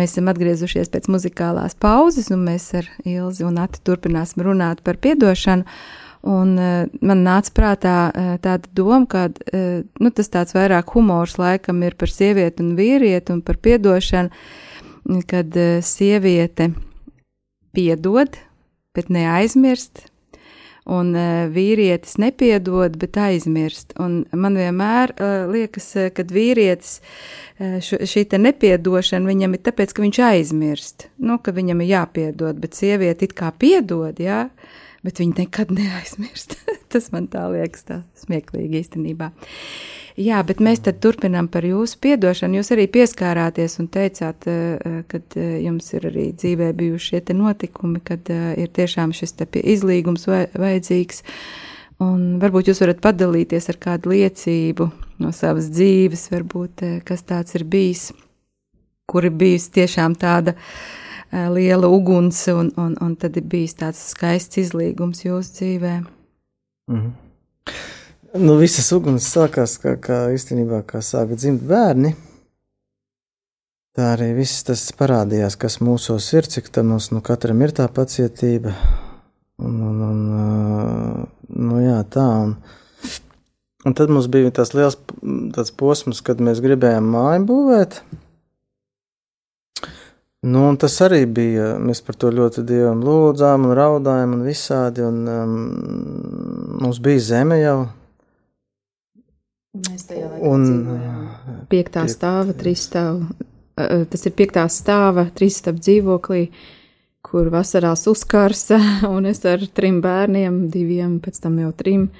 [0.05, 4.99] Mēs esam atgriezušies pēc muzikālās pauzes, un mēs ar Ilzi un Ati turpināsim runāt par
[5.01, 5.65] piedošanu.
[6.29, 11.39] Un, uh, man nāca prātā uh, tāda doma, ka uh, nu, tas tāds vairāk humors
[11.41, 14.33] laikam ir par sievieti un vīrieti un par piedošanu,
[15.29, 16.71] kad uh, sieviete
[17.77, 18.37] piedod,
[18.97, 20.05] bet neaizmirst,
[20.91, 23.95] un uh, vīrietis nepiedod, bet aizmirst.
[24.01, 26.99] Un man vienmēr uh, liekas, uh, kad vīrietis
[27.55, 32.75] šī te nepiedošana viņam ir tāpēc, ka viņš aizmirst, nu, ka viņam ir jāpiedod, bet
[32.75, 34.49] sieviete it kā piedod, jā,
[35.05, 36.57] bet viņa nekad neaizmirst.
[36.93, 39.31] Tas man tā liekas tā smieklīgi īstenībā.
[40.21, 42.61] Jā, bet mēs tad turpinām par jūsu piedošanu.
[42.61, 45.21] Jūs arī pieskārāties un teicāt, eh, ka
[45.59, 51.25] jums ir arī dzīvē bijuši šie te notikumi, kad eh, ir tiešām šis izlīgums vajadzīgs.
[52.05, 54.89] Un varbūt jūs varat padalīties ar kādu liecību
[55.23, 58.13] no savas dzīves, varbūt eh, kas tāds ir bijis,
[59.11, 61.04] kur ir bijis tiešām tāda eh,
[61.55, 65.95] liela uguns, un, un, un tad ir bijis tāds skaists izlīgums jūsu dzīvē.
[66.93, 67.13] Mhm.
[68.35, 72.17] Nu, visas uguns sākās, kā, kā īstenībā, kā sāka dzimt bērni.
[73.95, 77.87] Tā arī viss tas parādījās, kas mūsos ir, cik tā mums nu, katram ir tā
[77.87, 78.73] pacietība.
[79.63, 82.27] Un, un, un, ā, nu, jā, tā.
[82.43, 82.57] Un,
[83.87, 84.99] un tad mums bija tas liels
[85.55, 88.01] tāds posms, kad mēs gribējām māju būvēt.
[90.45, 91.71] Nu, tas arī bija.
[91.81, 95.05] Mēs par to ļoti dievam lūdzām un raudājām un visādi.
[95.07, 95.55] Un, um,
[96.83, 97.79] mums bija zeme jau.
[99.75, 100.67] Mēs tajā Un,
[101.73, 103.25] Piektā Piek- stāva, trīs stāva.
[103.79, 106.45] eh, Tas ir piektā stāva, trīs stāva dzīvoklī,
[107.25, 108.79] kur vasarās uzkarsa,
[109.15, 112.11] un es ar trim bērniem, diviem, pēc tam jau trim.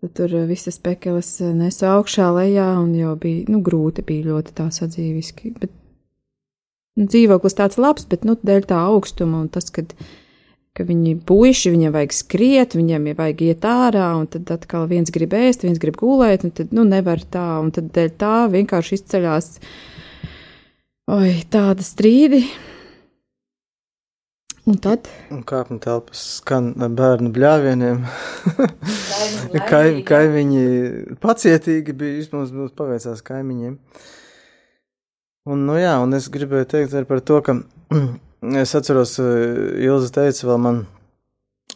[0.00, 4.54] Tad tur eh, visas pekeles nesu augšā, lejā, un jau bija, nu, grūti bija ļoti
[4.60, 5.54] tā sadzīviski.
[5.58, 5.72] Bet
[7.06, 9.92] dzīvoklis tāds labs, bet, nu, dēļ tā augstuma un tas, kad,
[10.74, 15.12] ka viņi puiši, viņiem vajag skriet, viņiem ir vajag iet ārā, un tad atkal viens
[15.14, 18.98] grib ēst, viens grib gulēt, un tad, nu, nevar tā, un tad dēļ tā vienkārši
[18.98, 19.52] izceļās,
[21.14, 22.42] oi, tāda strīdi.
[24.68, 28.02] Un tad Un kāpņu telpas skan ar bērnu bļāvieniem.
[29.64, 30.64] Kai, kaimiņi
[31.22, 33.78] pacietīgi bija, vismaz mums paveicās kaimiņiem.
[35.48, 37.54] Un, nu jā, un es gribēju teikt arī par to, ka
[38.62, 40.82] es atceros, Ilza teica vēl man,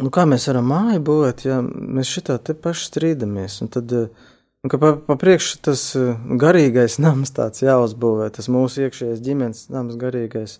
[0.02, 3.62] nu kā mēs varam māju būvēt, ja mēs šitā te paši strīdamies.
[3.64, 4.28] Un tad, eh,
[4.60, 6.12] un ka pa, pa priekšu tas eh,
[6.42, 10.58] garīgais nams tāds jāuzbūvē, tas mūsu iekšējais ģimenes nams garīgais.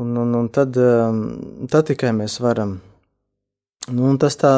[0.00, 0.76] Un, un, un tad,
[1.68, 2.78] tad tikai mēs varam.
[3.92, 4.52] Nu, un tas tā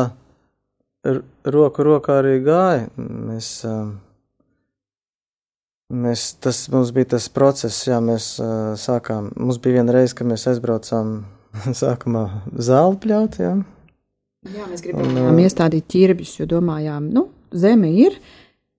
[1.45, 2.87] roku rokā arī gāja.
[2.99, 3.97] Mēs, um,
[5.93, 9.33] mēs, tas mums bija tas process, jā, mēs uh, sākām.
[9.37, 11.17] Mums bija viena reize, kad mēs aizbraucām
[11.83, 12.25] sākumā
[12.57, 13.55] zāli pļaut, jā.
[14.45, 18.19] Jā, mēs gribējām, gribējām iestādīt ķirbjus, jo domājām, nu, zeme ir,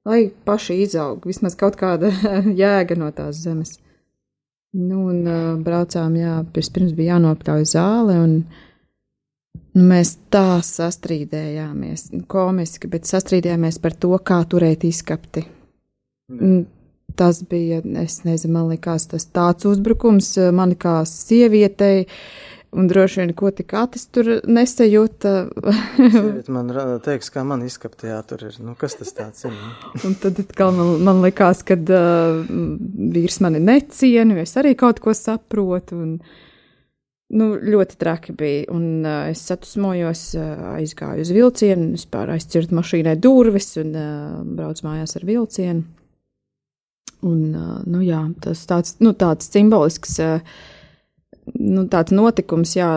[0.05, 2.11] lai paši izaug, vismaz kaut kāda
[2.63, 3.79] jēga no tās zemes.
[4.75, 12.89] Nu, un uh, braucām, jā, pirms, bija jānopļauj zāle, un nu, mēs tā sastrīdējāmies, komiski,
[12.91, 15.45] bet sastrīdējāmies par to, kā turēt izskapti.
[16.33, 16.65] Mm,
[17.15, 22.05] Tas bija, es nezinu, man likās tas tāds uzbrukums, eh, man kā sievietei,
[22.75, 25.33] un droši vien, ko tik atis tur nesajūta.
[26.51, 26.73] Man
[27.05, 28.57] teiks, kā man izskaptajā tur ir.
[28.63, 29.55] Nu, kas tas tāds ir?
[30.07, 32.41] Un tad atkal man, man likās, ka uh,
[33.15, 36.01] vīrs mani neciena, jo es arī kaut ko saprotu.
[36.03, 36.17] Un,
[37.35, 38.65] nu, ļoti traki bija.
[38.75, 44.89] Un uh, es satusmojos, uh, aizgāju uz vilcienu, vispār aizcirtu mašīnai durvis un uh, braucu
[44.89, 45.87] mājās ar vilcienu.
[47.25, 47.55] Un,
[47.85, 50.17] nu, jā, tas tāds, nu, tāds simbolisks.
[51.55, 52.89] Nu, tāds notikums, jā,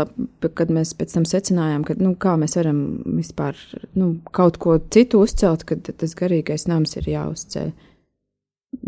[0.57, 2.81] kad mēs pēc tam secinājām, ka nu, kā mēs varam
[3.19, 3.59] vispār
[3.93, 7.71] nu, kaut ko citu uzcelt, kad tas garīgais nams ir jāuzceļ.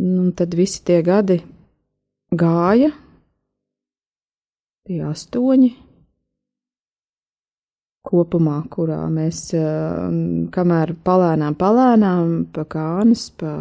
[0.00, 1.42] Nu, tad visi tie gadi
[2.32, 2.88] gāja,
[4.88, 5.70] tie astoņi
[8.10, 9.50] kopumā, kurā mēs,
[10.54, 13.52] kamēr palēnām, palēnām, pa kānas, pa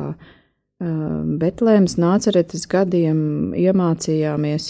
[0.80, 4.68] Betlēmas nāceretes gadiem iemācījāmies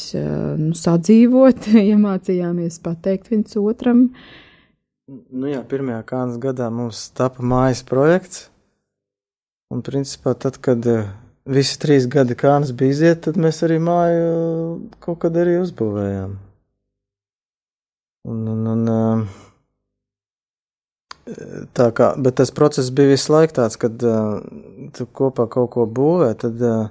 [0.58, 4.08] nu, sadzīvot, iemācījāmies pateikt viens otram.
[5.10, 8.48] Nu jā, pirmajā kānas gadā mums tapa mājas projekts,
[9.74, 10.86] un principā tad, kad
[11.50, 14.30] visi trīs gadi kānas bija iziet, tad mēs arī māju
[15.02, 16.38] kaut kad arī uzbūvējām.
[18.30, 18.90] Un, un, un,
[21.78, 24.40] tā kā, bet tas process bija visu laiku tāds, kad uh,
[24.96, 26.88] tu kopā kaut ko būvē, tad uh,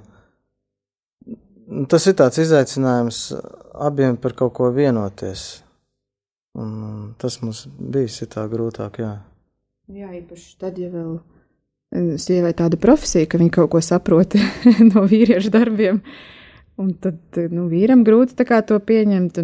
[1.91, 3.23] tas ir tāds izaicinājums
[3.79, 5.63] abiem par kaut ko vienoties.
[6.59, 9.13] Un, tas mums bija tā grūtāk, jā.
[9.89, 14.35] Jā, īpaši tad, ja vēl sievai tāda profesija, ka viņa kaut ko saprot
[14.91, 16.01] no vīriešu darbiem.
[16.03, 16.38] Uh,
[16.79, 19.41] Un tad nu, vīram grūti to pieņemt.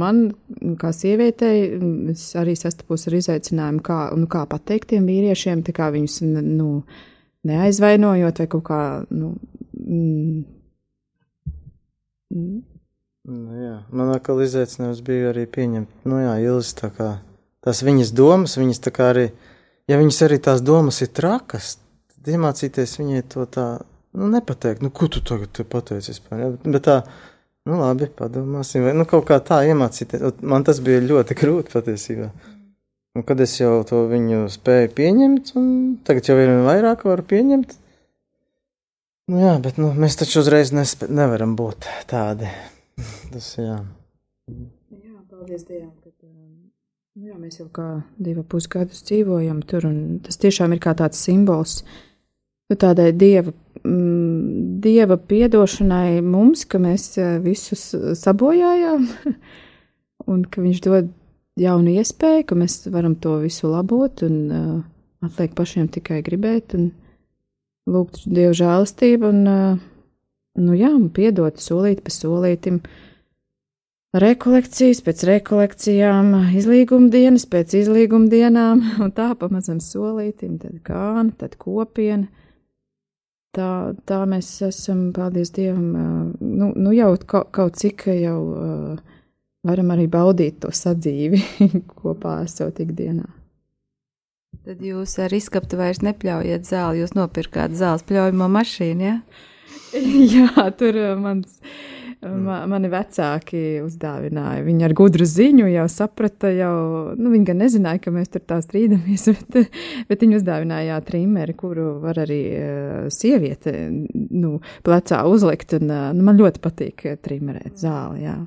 [0.00, 0.22] Man,
[0.80, 1.76] kā sievietei,
[2.40, 6.70] arī sastapos ar izaicinājumu, kā, nu, kā pateikt tiem vīriešiem, kā viņus nu,
[7.44, 8.82] neaizvainojot vai kaut kā.
[9.12, 9.34] Nu,
[9.76, 10.44] mm,
[12.32, 12.60] mm.
[13.22, 17.12] Nu, jā, man atkal izaicinājums bija arī pieņemt, nu jā, Ilis, tā kā
[17.62, 19.28] tās viņas domas, viņas tā kā arī,
[19.86, 21.76] ja viņas arī tās domas ir trakas,
[22.10, 23.66] tad iemācīties viņai to tā
[24.18, 26.40] nu, nepateikt, nu, ko tu tagad pateici vispār.
[26.42, 26.48] Ja?
[26.64, 26.96] Bet tā,
[27.68, 30.42] nu, labi, padomāsim, vai nu, kaut kā tā iemācīties.
[30.44, 32.30] Man tas bija ļoti grūti patiesībā.
[33.12, 35.66] Un kad es jau to viņu spēju pieņemt, un
[36.06, 37.74] tagad jau ir vairāk varu pieņemt.
[39.32, 42.48] Nu, jā, bet nu, mēs taču uzreiz nespē, nevaram būt tādi.
[43.32, 43.76] tas, jā.
[44.48, 46.10] Jā, paldies Dievam, ka
[47.20, 51.20] nu, jā, mēs jau kā divu pusgadus dzīvojam tur, un tas tiešām ir kā tāds
[51.20, 51.82] simbols
[52.72, 53.52] nu, tādai dieva
[53.84, 59.06] mm, dieva piedošanai mums, ka mēs eh, visus eh, sabojājām,
[60.32, 61.12] un ka viņš dod
[61.60, 64.76] jaunu iespēju, ka mēs varam to visu labot, un uh,
[65.20, 66.86] atliek pašiem tikai gribēt un
[67.92, 70.22] lūgt dievu žēlastību, un, uh,
[70.62, 72.80] nu jā, un piedot solīt pa solītim.
[74.16, 81.60] Rekolekcijas pēc rekolekcijām, izlīguma dienas pēc izlīguma dienām, un tā pamazam solītim, tad kāna, tad
[81.60, 82.30] kopiena
[83.56, 83.70] tā,
[84.08, 88.40] tā mēs esam, paldies Dievam, nu, nu jau kaut, kaut cik jau
[89.66, 91.42] varam arī baudīt to sadzīvi
[92.00, 93.28] kopā esot ikdienā.
[94.62, 99.16] Tad jūs ar izskaptu vairs nepļaujat zāli, jūs nopirkāt zāles pļaujamo mašīnu, ja?
[100.34, 101.58] Jā, tur mans.
[102.22, 104.62] Ma, mani vecāki uzdāvināja.
[104.62, 106.76] Viņi ar gudru ziņu jau saprata, jau,
[107.18, 109.74] nu, viņi gan nezināja, ka mēs tur tā strīdamies, bet,
[110.06, 115.74] bet viņi uzdāvināja trimeri, kuru var arī uh, sieviete nu, plecā uzlikt.
[115.80, 118.22] Un, uh, nu, man ļoti patīk trimerēt zāli.
[118.28, 118.38] Jā.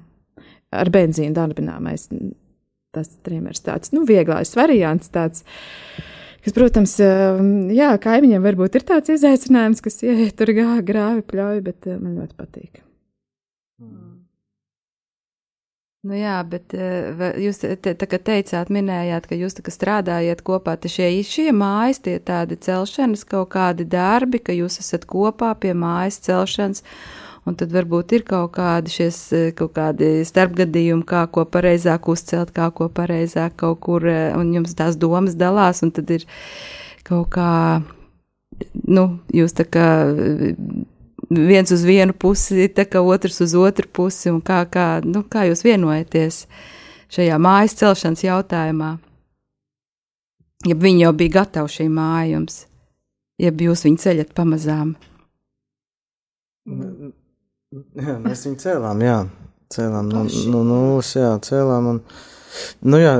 [0.76, 2.07] Ar benzīnu darbināmais.
[2.95, 5.43] Tas trimers tāds, nu, vieglais variants tāds.
[6.45, 6.95] Kas, protams,
[7.76, 12.38] jā, kaimiņiem varbūt ir tāds izaicinājums, ka sieviete tur gā, grāvi pļauj, bet man ļoti
[12.39, 12.86] patīk.
[13.82, 14.26] Mm.
[16.05, 20.76] Nu jā, bet eh, jūs te, te, teicāt, minējāt, ka jūs strādājat kopā.
[20.86, 26.19] Šie, šie mājas, tie tādi celšanas kaut kādi darbi, ka jūs esat kopā pie mājas
[26.28, 26.84] celšanas,
[27.49, 32.53] un tad varbūt ir kaut kādi, šies, eh, kaut kādi starpgadījumi, kā ko pareizāk uzcelt,
[32.53, 36.28] kā ko pareizāk kaut kur, eh, un jums tās domas dalās, un tad ir
[37.03, 37.82] kaut kā,
[38.86, 39.89] nu, jūs tā kā
[41.30, 45.45] viens uz vienu pusi, tā kā otrs uz otru pusi, un kā, kā, nu, kā
[45.49, 46.45] jūs vienojaties
[47.13, 48.95] šajā mājas celšanas jautājumā?
[50.65, 52.63] Ja viņi jau bija gatavi šī māja jums,
[53.41, 54.95] ja jūs viņu ceļat pamazām.
[56.65, 59.19] Jā, mēs viņu cēlām, jā,
[59.73, 62.01] cēlām no, no nulles, jā, cēlām, un,
[62.89, 63.15] nu jā,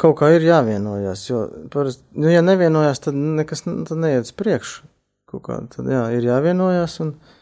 [0.00, 4.88] kaut kā ir jāvienojās, jo, parasti, nu, ja nevienojās, tad nekas, tad neiet uz priekšu,
[5.36, 7.35] kā, tad jā, ir jāvienojās, un, uh,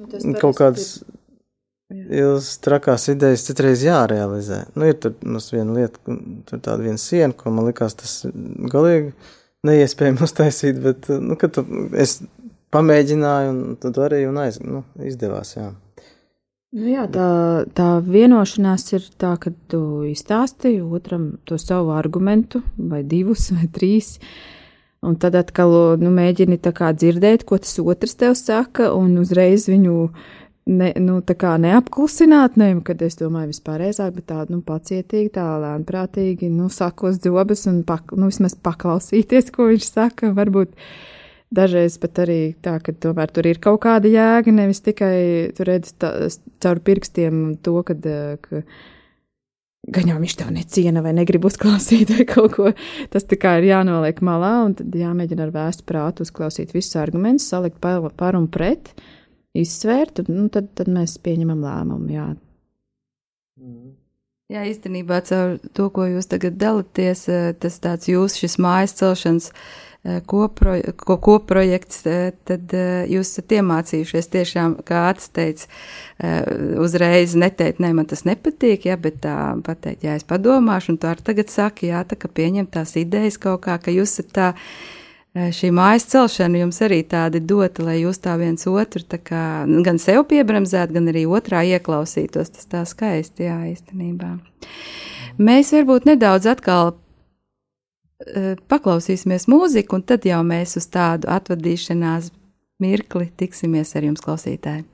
[0.00, 1.00] Nu, kaut kādas
[1.90, 4.62] ilgas, trakās idejas citreiz jārealizē.
[4.78, 6.00] Nu, ir tur mums viena lieta,
[6.48, 8.20] tur tāda viena siena, ko man likās tas
[8.72, 9.12] galīgi
[9.66, 11.66] neiespējami uztaisīt, bet, nu, kad tu,
[11.98, 12.20] es
[12.74, 15.70] pamēģināju, un tu darīji, un aiz, nu, izdevās, jā.
[16.70, 17.26] Nu jā, tā,
[17.74, 24.18] tā vienošanās ir tā, ka tu izstāsti otram to savu argumentu, vai divus, vai trīs.
[25.00, 29.94] Un tad atkal nu, mēģini dzirdēt, ko tas otrs tev saka, un uzreiz viņu
[30.68, 31.20] ne, nu,
[31.64, 37.64] neapklusināt, ne, kad es domāju vispārējāk, bet tādu nu, pacietīgi, tā lēnprātīgi, nu, sakos dzobas
[37.70, 40.34] un pak, nu, vismaz paklausīties, ko viņš saka.
[40.36, 40.76] Varbūt
[41.48, 45.16] dažreiz pat arī tā, ka tomēr tur ir kaut kāda jēga, nevis tikai
[45.56, 46.12] tur redz tā,
[46.60, 48.04] caur pirkstiem to, kad,
[48.44, 48.66] ka
[49.88, 52.72] gan jau viņš tev neciena vai negrib uzklausīt vai kaut ko.
[53.12, 57.48] Tas tā kā ir jānoliek malā un tad jāmēģina ar vēstu prātu uzklausīt visus argumentus,
[57.48, 58.92] salikt par, un pret,
[59.56, 62.28] izsvērt, un nu, tad, tad mēs pieņemam lēmumu, jā.
[64.50, 67.28] Jā, īstenībā caur to, ko jūs tagad dalāties,
[67.62, 69.52] tas tāds jūsu šis mājas celšanas
[70.26, 72.04] kopro, ko, koprojekts,
[72.48, 72.72] tad
[73.10, 75.66] jūs esat iemācījušies tiešām, kā atsteidz,
[76.80, 79.34] uzreiz neteikt, ne, man tas nepatīk, jā, bet tā
[79.66, 83.36] pateikt, jā, es padomāšu, un tu arī tagad saki, jā, tā kā pieņem tās idejas
[83.40, 84.48] kaut kā, ka jūs esat tā,
[85.36, 89.44] šī mājas celšana jums arī tādi dota, lai jūs tā viens otru tā kā
[89.84, 94.32] gan sev piebremzētu, gan arī otrā ieklausītos, tas tā skaisti, jā, īstenībā.
[95.40, 96.96] Mēs varbūt nedaudz atkal
[98.70, 102.30] paklausīsimies mūziku, un tad jau mēs uz tādu atvadīšanās
[102.80, 104.86] mirkli tiksimies ar jums, klausītāji.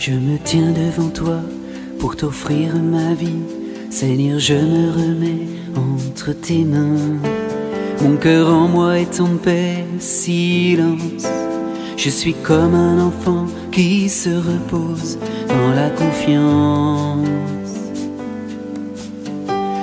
[0.00, 1.38] Je me tiens devant toi
[2.00, 3.59] pour t'offrir ma vie.
[3.90, 7.18] Seigneur, je me remets entre tes mains.
[8.00, 11.26] Mon cœur en moi est en paix, silence.
[11.96, 15.18] Je suis comme un enfant qui se repose
[15.48, 17.28] dans la confiance.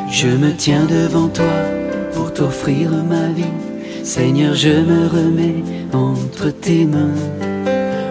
[0.09, 1.59] Je me tiens devant toi
[2.13, 3.43] pour t'offrir ma vie.
[4.03, 7.13] Seigneur, je me remets entre tes mains.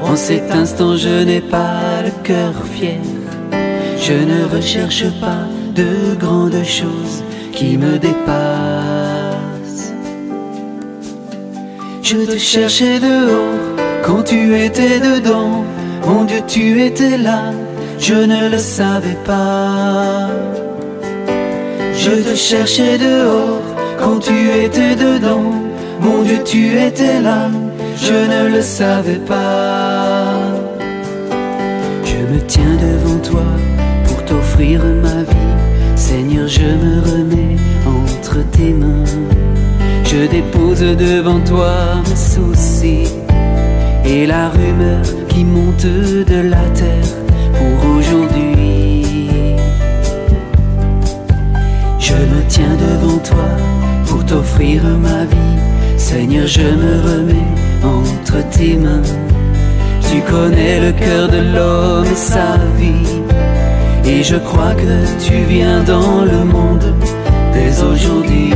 [0.02, 3.00] En cet instant, je n'ai pas le cœur fier.
[3.98, 7.22] Je ne recherche pas de grandes choses
[7.52, 9.92] qui me dépassent.
[12.02, 13.60] Je te cherchais dehors
[14.02, 15.64] quand tu étais dedans.
[16.06, 17.52] Mon Dieu, tu étais là,
[17.98, 20.30] je ne le savais pas.
[21.94, 23.60] Je te cherchais dehors
[23.98, 25.52] quand tu étais dedans.
[26.00, 27.50] Mon Dieu, tu étais là,
[28.00, 30.24] je ne le savais pas.
[32.04, 33.46] Je me tiens devant toi
[34.06, 35.45] pour t'offrir ma vie.
[36.48, 39.04] Je me remets entre tes mains.
[40.04, 41.74] Je dépose devant toi
[42.08, 43.08] mes soucis
[44.04, 47.12] et la rumeur qui monte de la terre
[47.52, 49.56] pour aujourd'hui.
[51.98, 53.48] Je me tiens devant toi
[54.06, 55.58] pour t'offrir ma vie.
[55.96, 59.02] Seigneur, je me remets entre tes mains.
[60.08, 63.25] Tu connais le cœur de l'homme et sa vie.
[64.08, 66.94] Et je crois que tu viens dans le monde
[67.52, 68.52] dès aujourd'hui.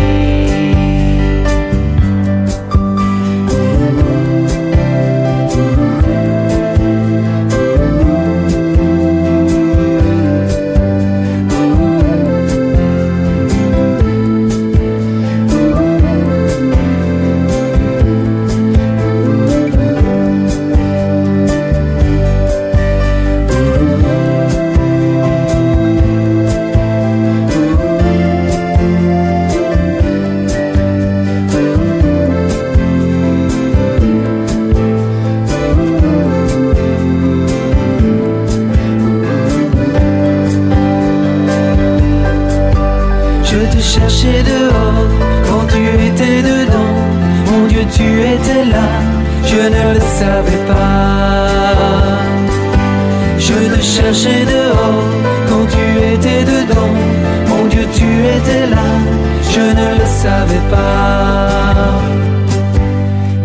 [60.25, 62.03] Savais pas.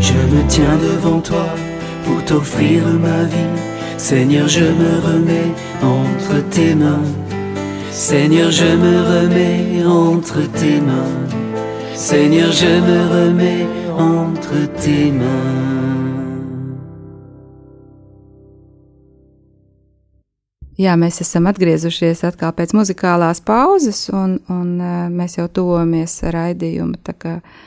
[0.07, 1.47] Je me tiens devant toi
[2.05, 3.55] pour t'offrir ma vie.
[3.97, 5.51] Seigneur, je me remets
[5.81, 7.07] entre tes mains.
[7.91, 11.17] Seigneur, je me remets entre tes mains.
[11.93, 13.67] Seigneur, je me remets
[13.97, 15.94] entre tes mains.
[20.75, 27.13] Jā, mēs esam atgriezušies atkal pēc muzikālās pauzes, un, un uh, mēs jau tuvojamies raidījuma
[27.29, 27.61] uh,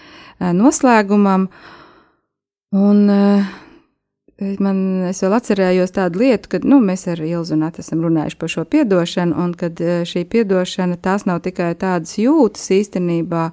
[0.53, 1.47] noslēgumam.
[2.77, 3.49] Un, uh,
[4.61, 8.41] man es vēl atcerējos tādu lietu, ka nu, mēs ar Ilzu un Natu esam runājuši
[8.45, 13.49] par šo piedošanu, un kad šī piedošana tās nav tikai tādas jūtas īstenībā,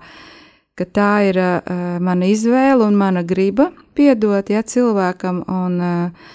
[0.76, 6.32] ka tā ir uh, mana izvēle un mana griba piedot ja, cilvēkam, un uh,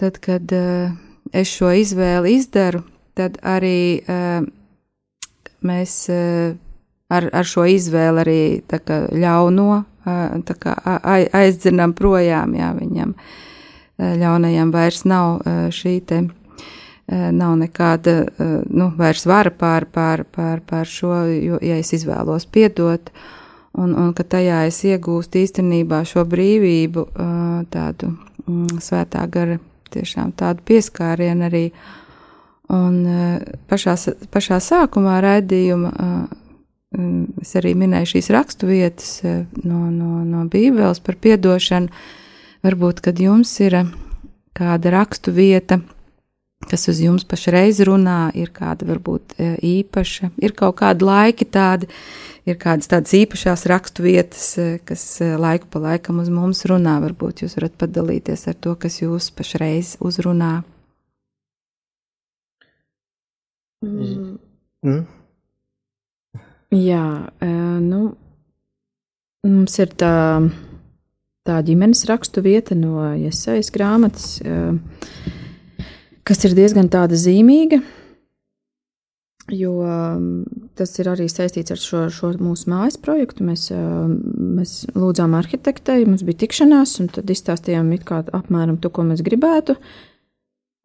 [0.00, 2.82] tad, kad uh, es šo izvēli izdaru,
[3.14, 4.44] tad arī uh,
[5.64, 6.54] mēs uh,
[7.08, 10.76] ar, ar šo izvēli arī kā, ļauno uh, kā,
[11.32, 13.14] aizdzinām projām jā, viņam.
[13.94, 16.16] Ļaunajam vairs nav šī te,
[17.06, 18.14] nav nekāda,
[18.66, 23.12] nu, vairs vara pār, pār, pār, pār šo, jo, ja es izvēlos piedot,
[23.78, 27.06] un, un ka tajā es iegūstu īstenībā šo brīvību,
[27.70, 28.10] tādu
[28.48, 29.60] mm, svētā gara,
[29.94, 31.66] tiešām tādu pieskārienu arī.
[32.74, 33.02] Un
[33.68, 33.94] pašā,
[34.32, 35.90] pašā sākumā raidījuma
[37.42, 41.92] es arī minēju šīs rakstu vietas no, no, no Bībeles par piedošanu,
[42.64, 43.88] Varbūt, kad jums ir eh,
[44.56, 45.82] kāda rakstu vieta,
[46.64, 51.90] kas uz jums pašreiz runā, ir kāda varbūt eh, īpaša, ir kaut kādi laiki tādi,
[52.48, 56.98] ir kādas tādas īpašās rakstu vietas, eh, kas laiku pa laikam uz mums runā.
[57.04, 60.62] Varbūt jūs varat padalīties ar to, kas jūs pašreiz uzrunā.
[63.84, 64.38] Mm.
[64.84, 65.02] Mm.
[66.74, 67.06] Jā,
[67.84, 67.98] nu,
[69.44, 70.14] mums ir tā
[71.44, 75.82] tā ģimenes rakstu vieta no iesaistas grāmatas, eh,
[76.24, 77.82] kas ir diezgan tāda zīmīga.
[79.52, 83.44] Jo mm, tas ir arī saistīts ar šo, šo mūsu mājas projektu.
[83.44, 83.82] Mēs, eh,
[84.58, 87.92] mēs lūdzām arhitektei, mums bija tikšanās, un tad izstāstījām
[88.32, 89.76] apmēram to, ko mēs gribētu.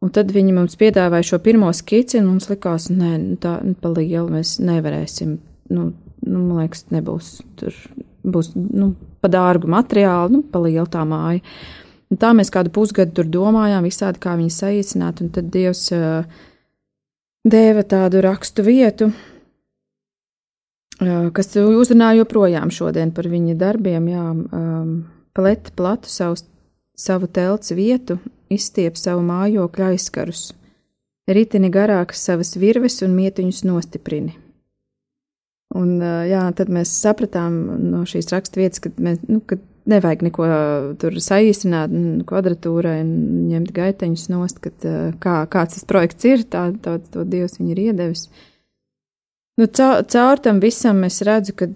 [0.00, 3.74] Un tad viņi mums piedāvāja šo pirmo skici, un mums likās, ka nu, tā nu,
[3.80, 5.38] pa lielu mēs nevarēsim.
[5.72, 5.90] Nu,
[6.24, 7.76] nu, man liekas, nebūs tur
[8.24, 11.40] būs nu, pa dārgu materiālu, nu, pa lielu tā māja.
[12.10, 16.40] Un tā mēs kādu pusgadu tur domājām, visādi kā viņu saīsināt, un tad Dievs uh,
[17.44, 19.10] deva tādu rakstu vietu,
[21.00, 24.26] kas uzrunā joprojām šodien par viņa darbiem, jā,
[25.36, 26.36] pleta platu savu,
[26.96, 28.18] savu telts vietu,
[28.52, 30.50] izstiep savu mājokļu aizkarus,
[31.30, 34.36] ritini garākas savas virves un mietiņus nostiprini.
[35.78, 37.54] Un, jā, tad mēs sapratām
[37.92, 40.46] no šīs raksturvietas, ka, mēs, nu, ka nevajag neko
[41.00, 41.92] tur saīsināt,
[42.28, 44.76] kvadratūrai ņemt gaiteņus nost, kad,
[45.22, 48.26] kā, kāds tas projekts ir, tā, tā to Dievs viņu ir iedevis.
[49.60, 51.68] Nu, caur, caur tam visam es redzu, ka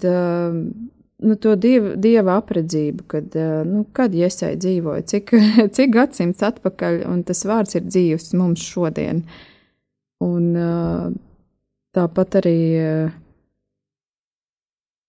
[1.25, 3.35] nu, to dieva, dieva apredzību, kad,
[3.69, 5.35] nu, kad iesai dzīvoja, cik,
[5.77, 9.25] cik gadsimts atpakaļ, un tas vārds ir dzīvs mums šodien.
[10.25, 10.55] Un
[11.95, 12.59] tāpat arī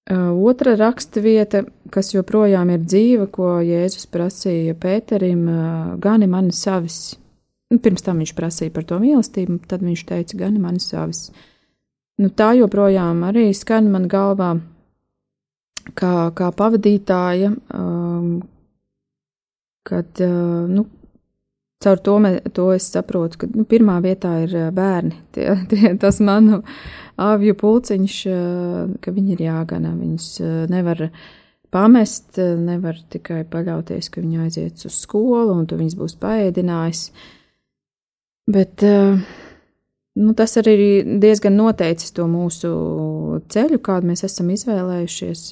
[0.06, 5.46] Otra raksturvieta, kas joprojām ir dzīva, ko Jēzus prasīja Pēterim,
[6.02, 7.16] gani mani savis.
[7.72, 11.28] Nu, pirms tam viņš prasīja par to mīlestību, tad viņš teica, gani mani savis.
[12.22, 14.54] Nu, tā joprojām arī skan man galvā
[15.98, 18.30] kā, kā pavadītāja, um,
[19.86, 20.86] kad, uh, nu,
[21.86, 25.18] caur to, me, to es saprotu, ka nu, pirmā vietā ir bērni.
[25.36, 26.62] Tie, tie, tas manu
[27.22, 28.20] avju pulciņš,
[29.02, 29.94] ka viņi ir jāgana.
[29.96, 30.30] Viņus
[30.72, 31.06] nevar
[31.76, 37.10] pamest, nevar tikai paļauties, ka viņi aiziet uz skolu un tu viņus būs paēdinājis.
[38.56, 42.72] Bet nu, tas arī ir diezgan noteicis to mūsu
[43.52, 45.48] ceļu, kādu mēs esam izvēlējušies.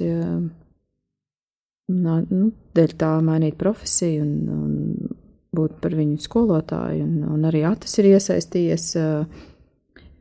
[1.93, 2.45] Nu,
[2.77, 5.17] dēļ tā mainīt profesiju un, un
[5.53, 9.43] būt par viņu skolotāju, un, un arī Atis ir iesaistījies uh,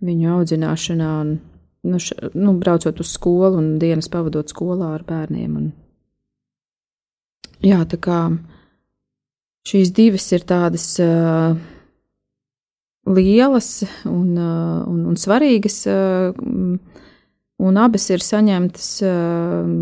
[0.04, 1.36] viņu audzināšanā, un,
[1.86, 5.54] nu, š, nu, braucot uz skolu un dienas pavadot skolā ar bērniem.
[5.60, 5.70] Un,
[7.62, 8.18] jā, tā kā
[9.68, 11.54] šīs divas ir tādas uh,
[13.06, 16.34] lielas un, uh, un, un svarīgas, uh,
[17.62, 19.72] un abas ir saņemtas, uh,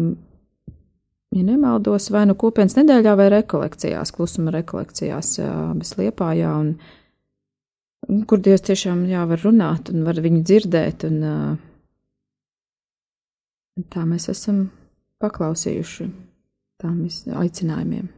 [1.36, 6.54] ja nemaldos, vai nu kopienas nedēļā vai rekolekcijās, klusuma rekolekcijās, uh, abas liepājā.
[6.64, 11.04] Un, kur Dievs tiešām jā, var runāt un var viņu dzirdēt.
[11.06, 11.20] Un,
[13.92, 14.64] tā mēs esam
[15.22, 16.08] paklausījuši
[16.80, 17.04] tām
[17.42, 18.08] aicinājumiem.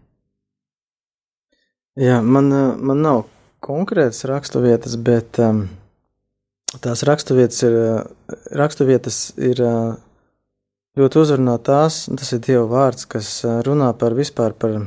[2.01, 2.49] Jā, man,
[2.81, 3.27] man nav
[3.63, 5.67] konkrētas raksturvietas, bet um,
[6.81, 7.77] tās raksturvietas ir,
[8.57, 9.61] raksturvietas ir
[10.97, 13.35] ļoti uzrunā tās, tas ir Dieva vārds, kas
[13.67, 14.79] runā par vispār par,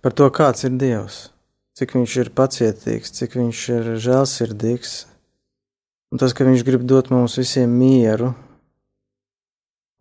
[0.00, 1.26] par to, kāds ir Dievs
[1.78, 4.94] cik viņš ir pacietīgs, cik viņš ir žēlsirdīgs.
[6.10, 8.32] Un tas, ka viņš grib dot mums visiem mieru,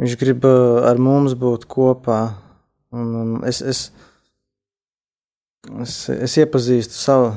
[0.01, 2.21] viņš grib uh, ar mums būt kopā.
[2.95, 3.81] Un, un es, es,
[5.83, 7.33] es, es iepazīstu savu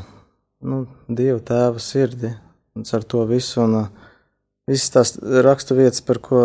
[0.62, 2.30] nu, Dievu tēva sirdi
[2.76, 3.64] un ar to visu.
[3.64, 4.08] Un, uh,
[4.70, 5.11] Visas tās
[5.42, 6.40] rakstu vietas, par ko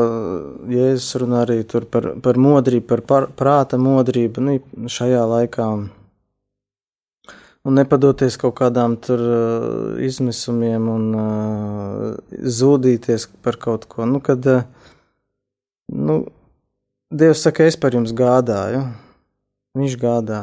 [0.72, 4.56] Jēzus runā arī par, par modrību, par, par prāta modrību nu,
[4.90, 5.68] šajā laikā.
[7.66, 12.10] Un nepadoties kaut kādām tur uh, izmisumiem un uh,
[12.42, 14.06] zudīties par kaut ko.
[14.10, 14.66] Nu, kad uh,
[15.94, 16.24] nu,
[17.16, 18.82] Dievs saka, es par jums gādāju,
[19.76, 20.42] Viņš gādā.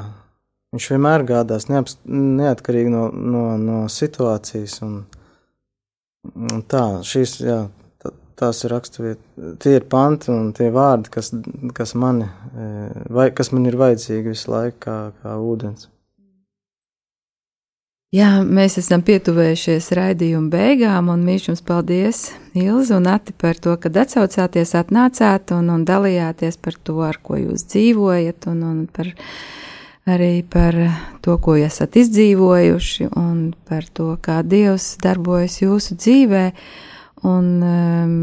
[0.73, 4.79] Viņš vienmēr gādās, neaps, neatkarīgi no, no, no situācijas.
[4.85, 4.99] Un,
[6.33, 7.59] un tā, šīs, jā,
[8.01, 9.25] tā, tās ir raksturvietas,
[9.65, 11.33] tie ir panti un tie vārdi, kas,
[11.77, 12.69] kas, mani, e,
[13.13, 15.89] vai, kas man ir vajadzīgi visu laiku, kā, kā ūdens.
[18.13, 22.19] Jā, mēs esam pietuvējušies raidījuma beigām, un mīļš jums paldies,
[22.53, 27.41] Ilza un Ati, par to, ka atsaucāties, atnācāt un, un dalījāties par to, ar ko
[27.41, 29.09] jūs dzīvojat, un, un par,
[30.05, 30.77] arī par
[31.25, 36.47] to, ko esat izdzīvojuši, un par to, kā Dievs darbojas jūsu dzīvē.
[37.33, 38.17] Un, um,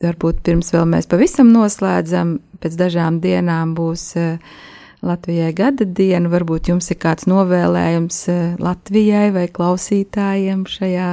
[0.00, 4.56] varbūt pirms vēl mēs pavisam noslēdzam, pēc dažām dienām būs uh,
[5.04, 6.30] Latvijai gada dienu.
[6.32, 11.10] Varbūt jums ir kāds novēlējums eh, Latvijai vai klausītājiem šajā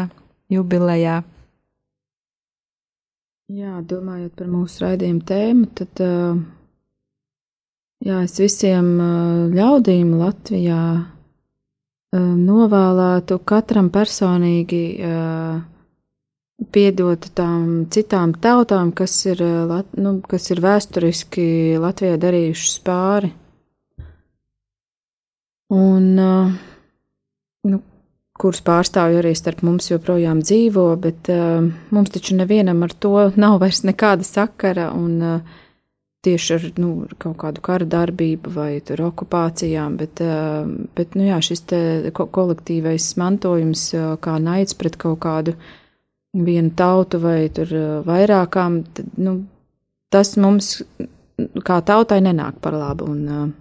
[0.51, 1.17] jubilejā.
[3.51, 6.37] Jā, domājot par mūsu raidījumu tēmu, tad eh,
[8.07, 9.09] jā, es visiem eh,
[9.57, 10.83] ļaudīm Latvijā
[12.11, 14.81] novēlētu katram personīgi
[16.75, 19.39] piedot tām citām tautām, kas ir,
[19.95, 21.45] nu, kas ir vēsturiski
[21.79, 23.31] Latvijai darījušas pāri
[25.71, 26.51] un uh,
[27.67, 27.79] nu,
[28.41, 31.61] kurus pārstāvju arī starp mums joprojām dzīvo, bet uh,
[31.95, 35.59] mums taču nevienam ar to nav vairs nekāda sakara, un uh,
[36.25, 36.89] tieši ar nu,
[37.21, 40.65] kaut kādu kara darbību vai okupācijām, bet, uh,
[40.97, 41.63] bet nu, jā, šis
[42.17, 45.55] ko kolektīvais mantojums, uh, kā naids pret kaut kādu
[46.35, 49.39] vienu tautu vai tur uh, vairākām, tad, nu,
[50.11, 50.79] tas mums
[51.65, 53.09] kā tautai nenāk par labu.
[53.15, 53.53] Un,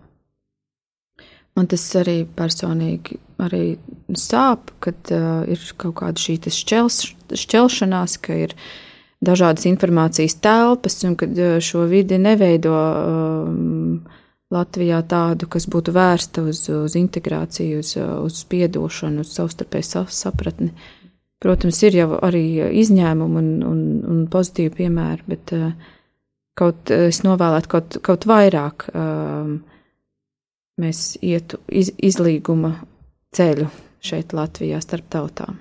[1.58, 3.64] Man tas arī personīgi arī
[4.18, 7.00] sāp, kad uh, ir kaut kāda šī šķels,
[7.40, 8.54] šķelšanās, ka ir
[9.24, 14.00] dažādas informācijas telpas, un kad uh, šo vidi neveido um,
[14.50, 20.72] Latvijā tādu, kas būtu vērsta uz, uz integrāciju, uz, uz spiedošanu, uz savstarpēju sapratni.
[21.40, 22.44] Protams, ir jau arī
[22.82, 25.70] izņēmumi un, un, un pozitīvi piemēri, bet uh,
[26.58, 28.90] kaut es novēlētu kaut, kaut vairāk.
[28.92, 29.60] Um,
[30.80, 32.74] mēs ietu iz, izlīguma
[33.36, 33.68] ceļu
[34.04, 35.58] šeit Latvijā starp tautām.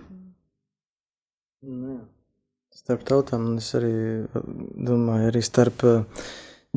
[1.67, 1.99] Nu.
[2.73, 3.91] Starp tautām, un es arī
[4.33, 5.83] domāju, arī starp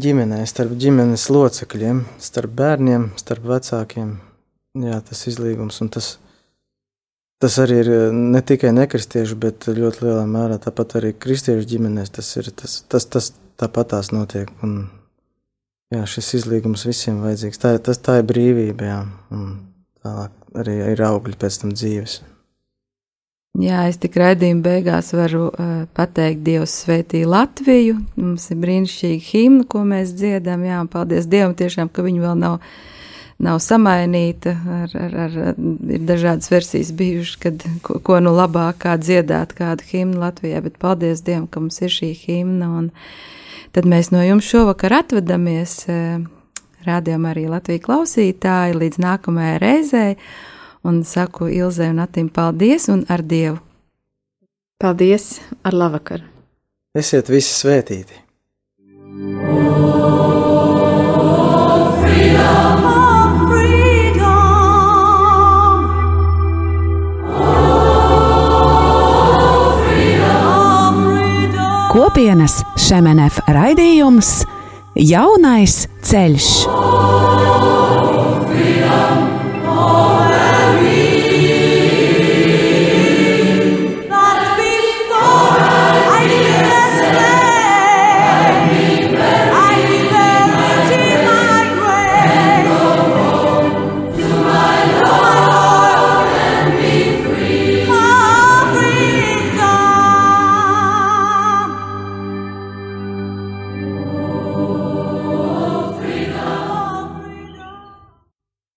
[0.02, 4.16] ģimenē, starp ģimenes locekļiem, starp bērniem, starp vecākiem.
[4.82, 6.14] Jā, tas izlīgums, un tas,
[7.40, 12.32] tas arī ir ne tikai nekristiešu, bet ļoti lielā mērā tāpat arī kristiešu ģimenēs tas
[12.40, 13.30] ir, tas, tas, tas
[13.60, 14.52] tāpat tās notiek.
[14.64, 14.88] Un,
[15.92, 17.60] jā, šis izlīgums visiem vajadzīgs.
[17.62, 19.00] Tā, tas, tā ir brīvība, jā,
[19.34, 19.48] un
[20.02, 22.20] tālāk arī ir augļi pēc tam dzīves.
[23.60, 27.98] Jā, es tik raidījuma beigās varu uh, pateikt, Dievs svētī Latviju.
[28.16, 30.64] Mums ir brīnišķīga himna, ko mēs dziedam.
[30.64, 32.56] Jā, un paldies Dievam tiešām, ka viņi vēl nav,
[33.44, 34.54] nav samainīta.
[34.78, 39.84] Ar, ar, ar, ir dažādas versijas bijušas, kad ko, ko nu labāk kā dziedāt kādu
[39.90, 42.72] himnu Latvijā, bet paldies Dievam, ka mums ir šī himna.
[42.80, 43.41] Un, uh,
[43.72, 45.76] Tad mēs no jums šovakar atvadamies.
[45.88, 46.20] Eh,
[46.84, 50.16] rādījām arī Latvijas klausītāji līdz nākamajai reizei.
[50.84, 53.60] Un saku Ilzai un Atim paldies un ar Dievu.
[54.82, 56.26] Paldies, ar labvakaru!
[56.98, 58.18] Esiet visi svētīti!
[59.42, 59.71] Oh,
[72.02, 74.40] Kopienas Šemenef raidījums
[74.98, 76.46] Jaunais ceļš.
[78.48, 79.20] Freedom,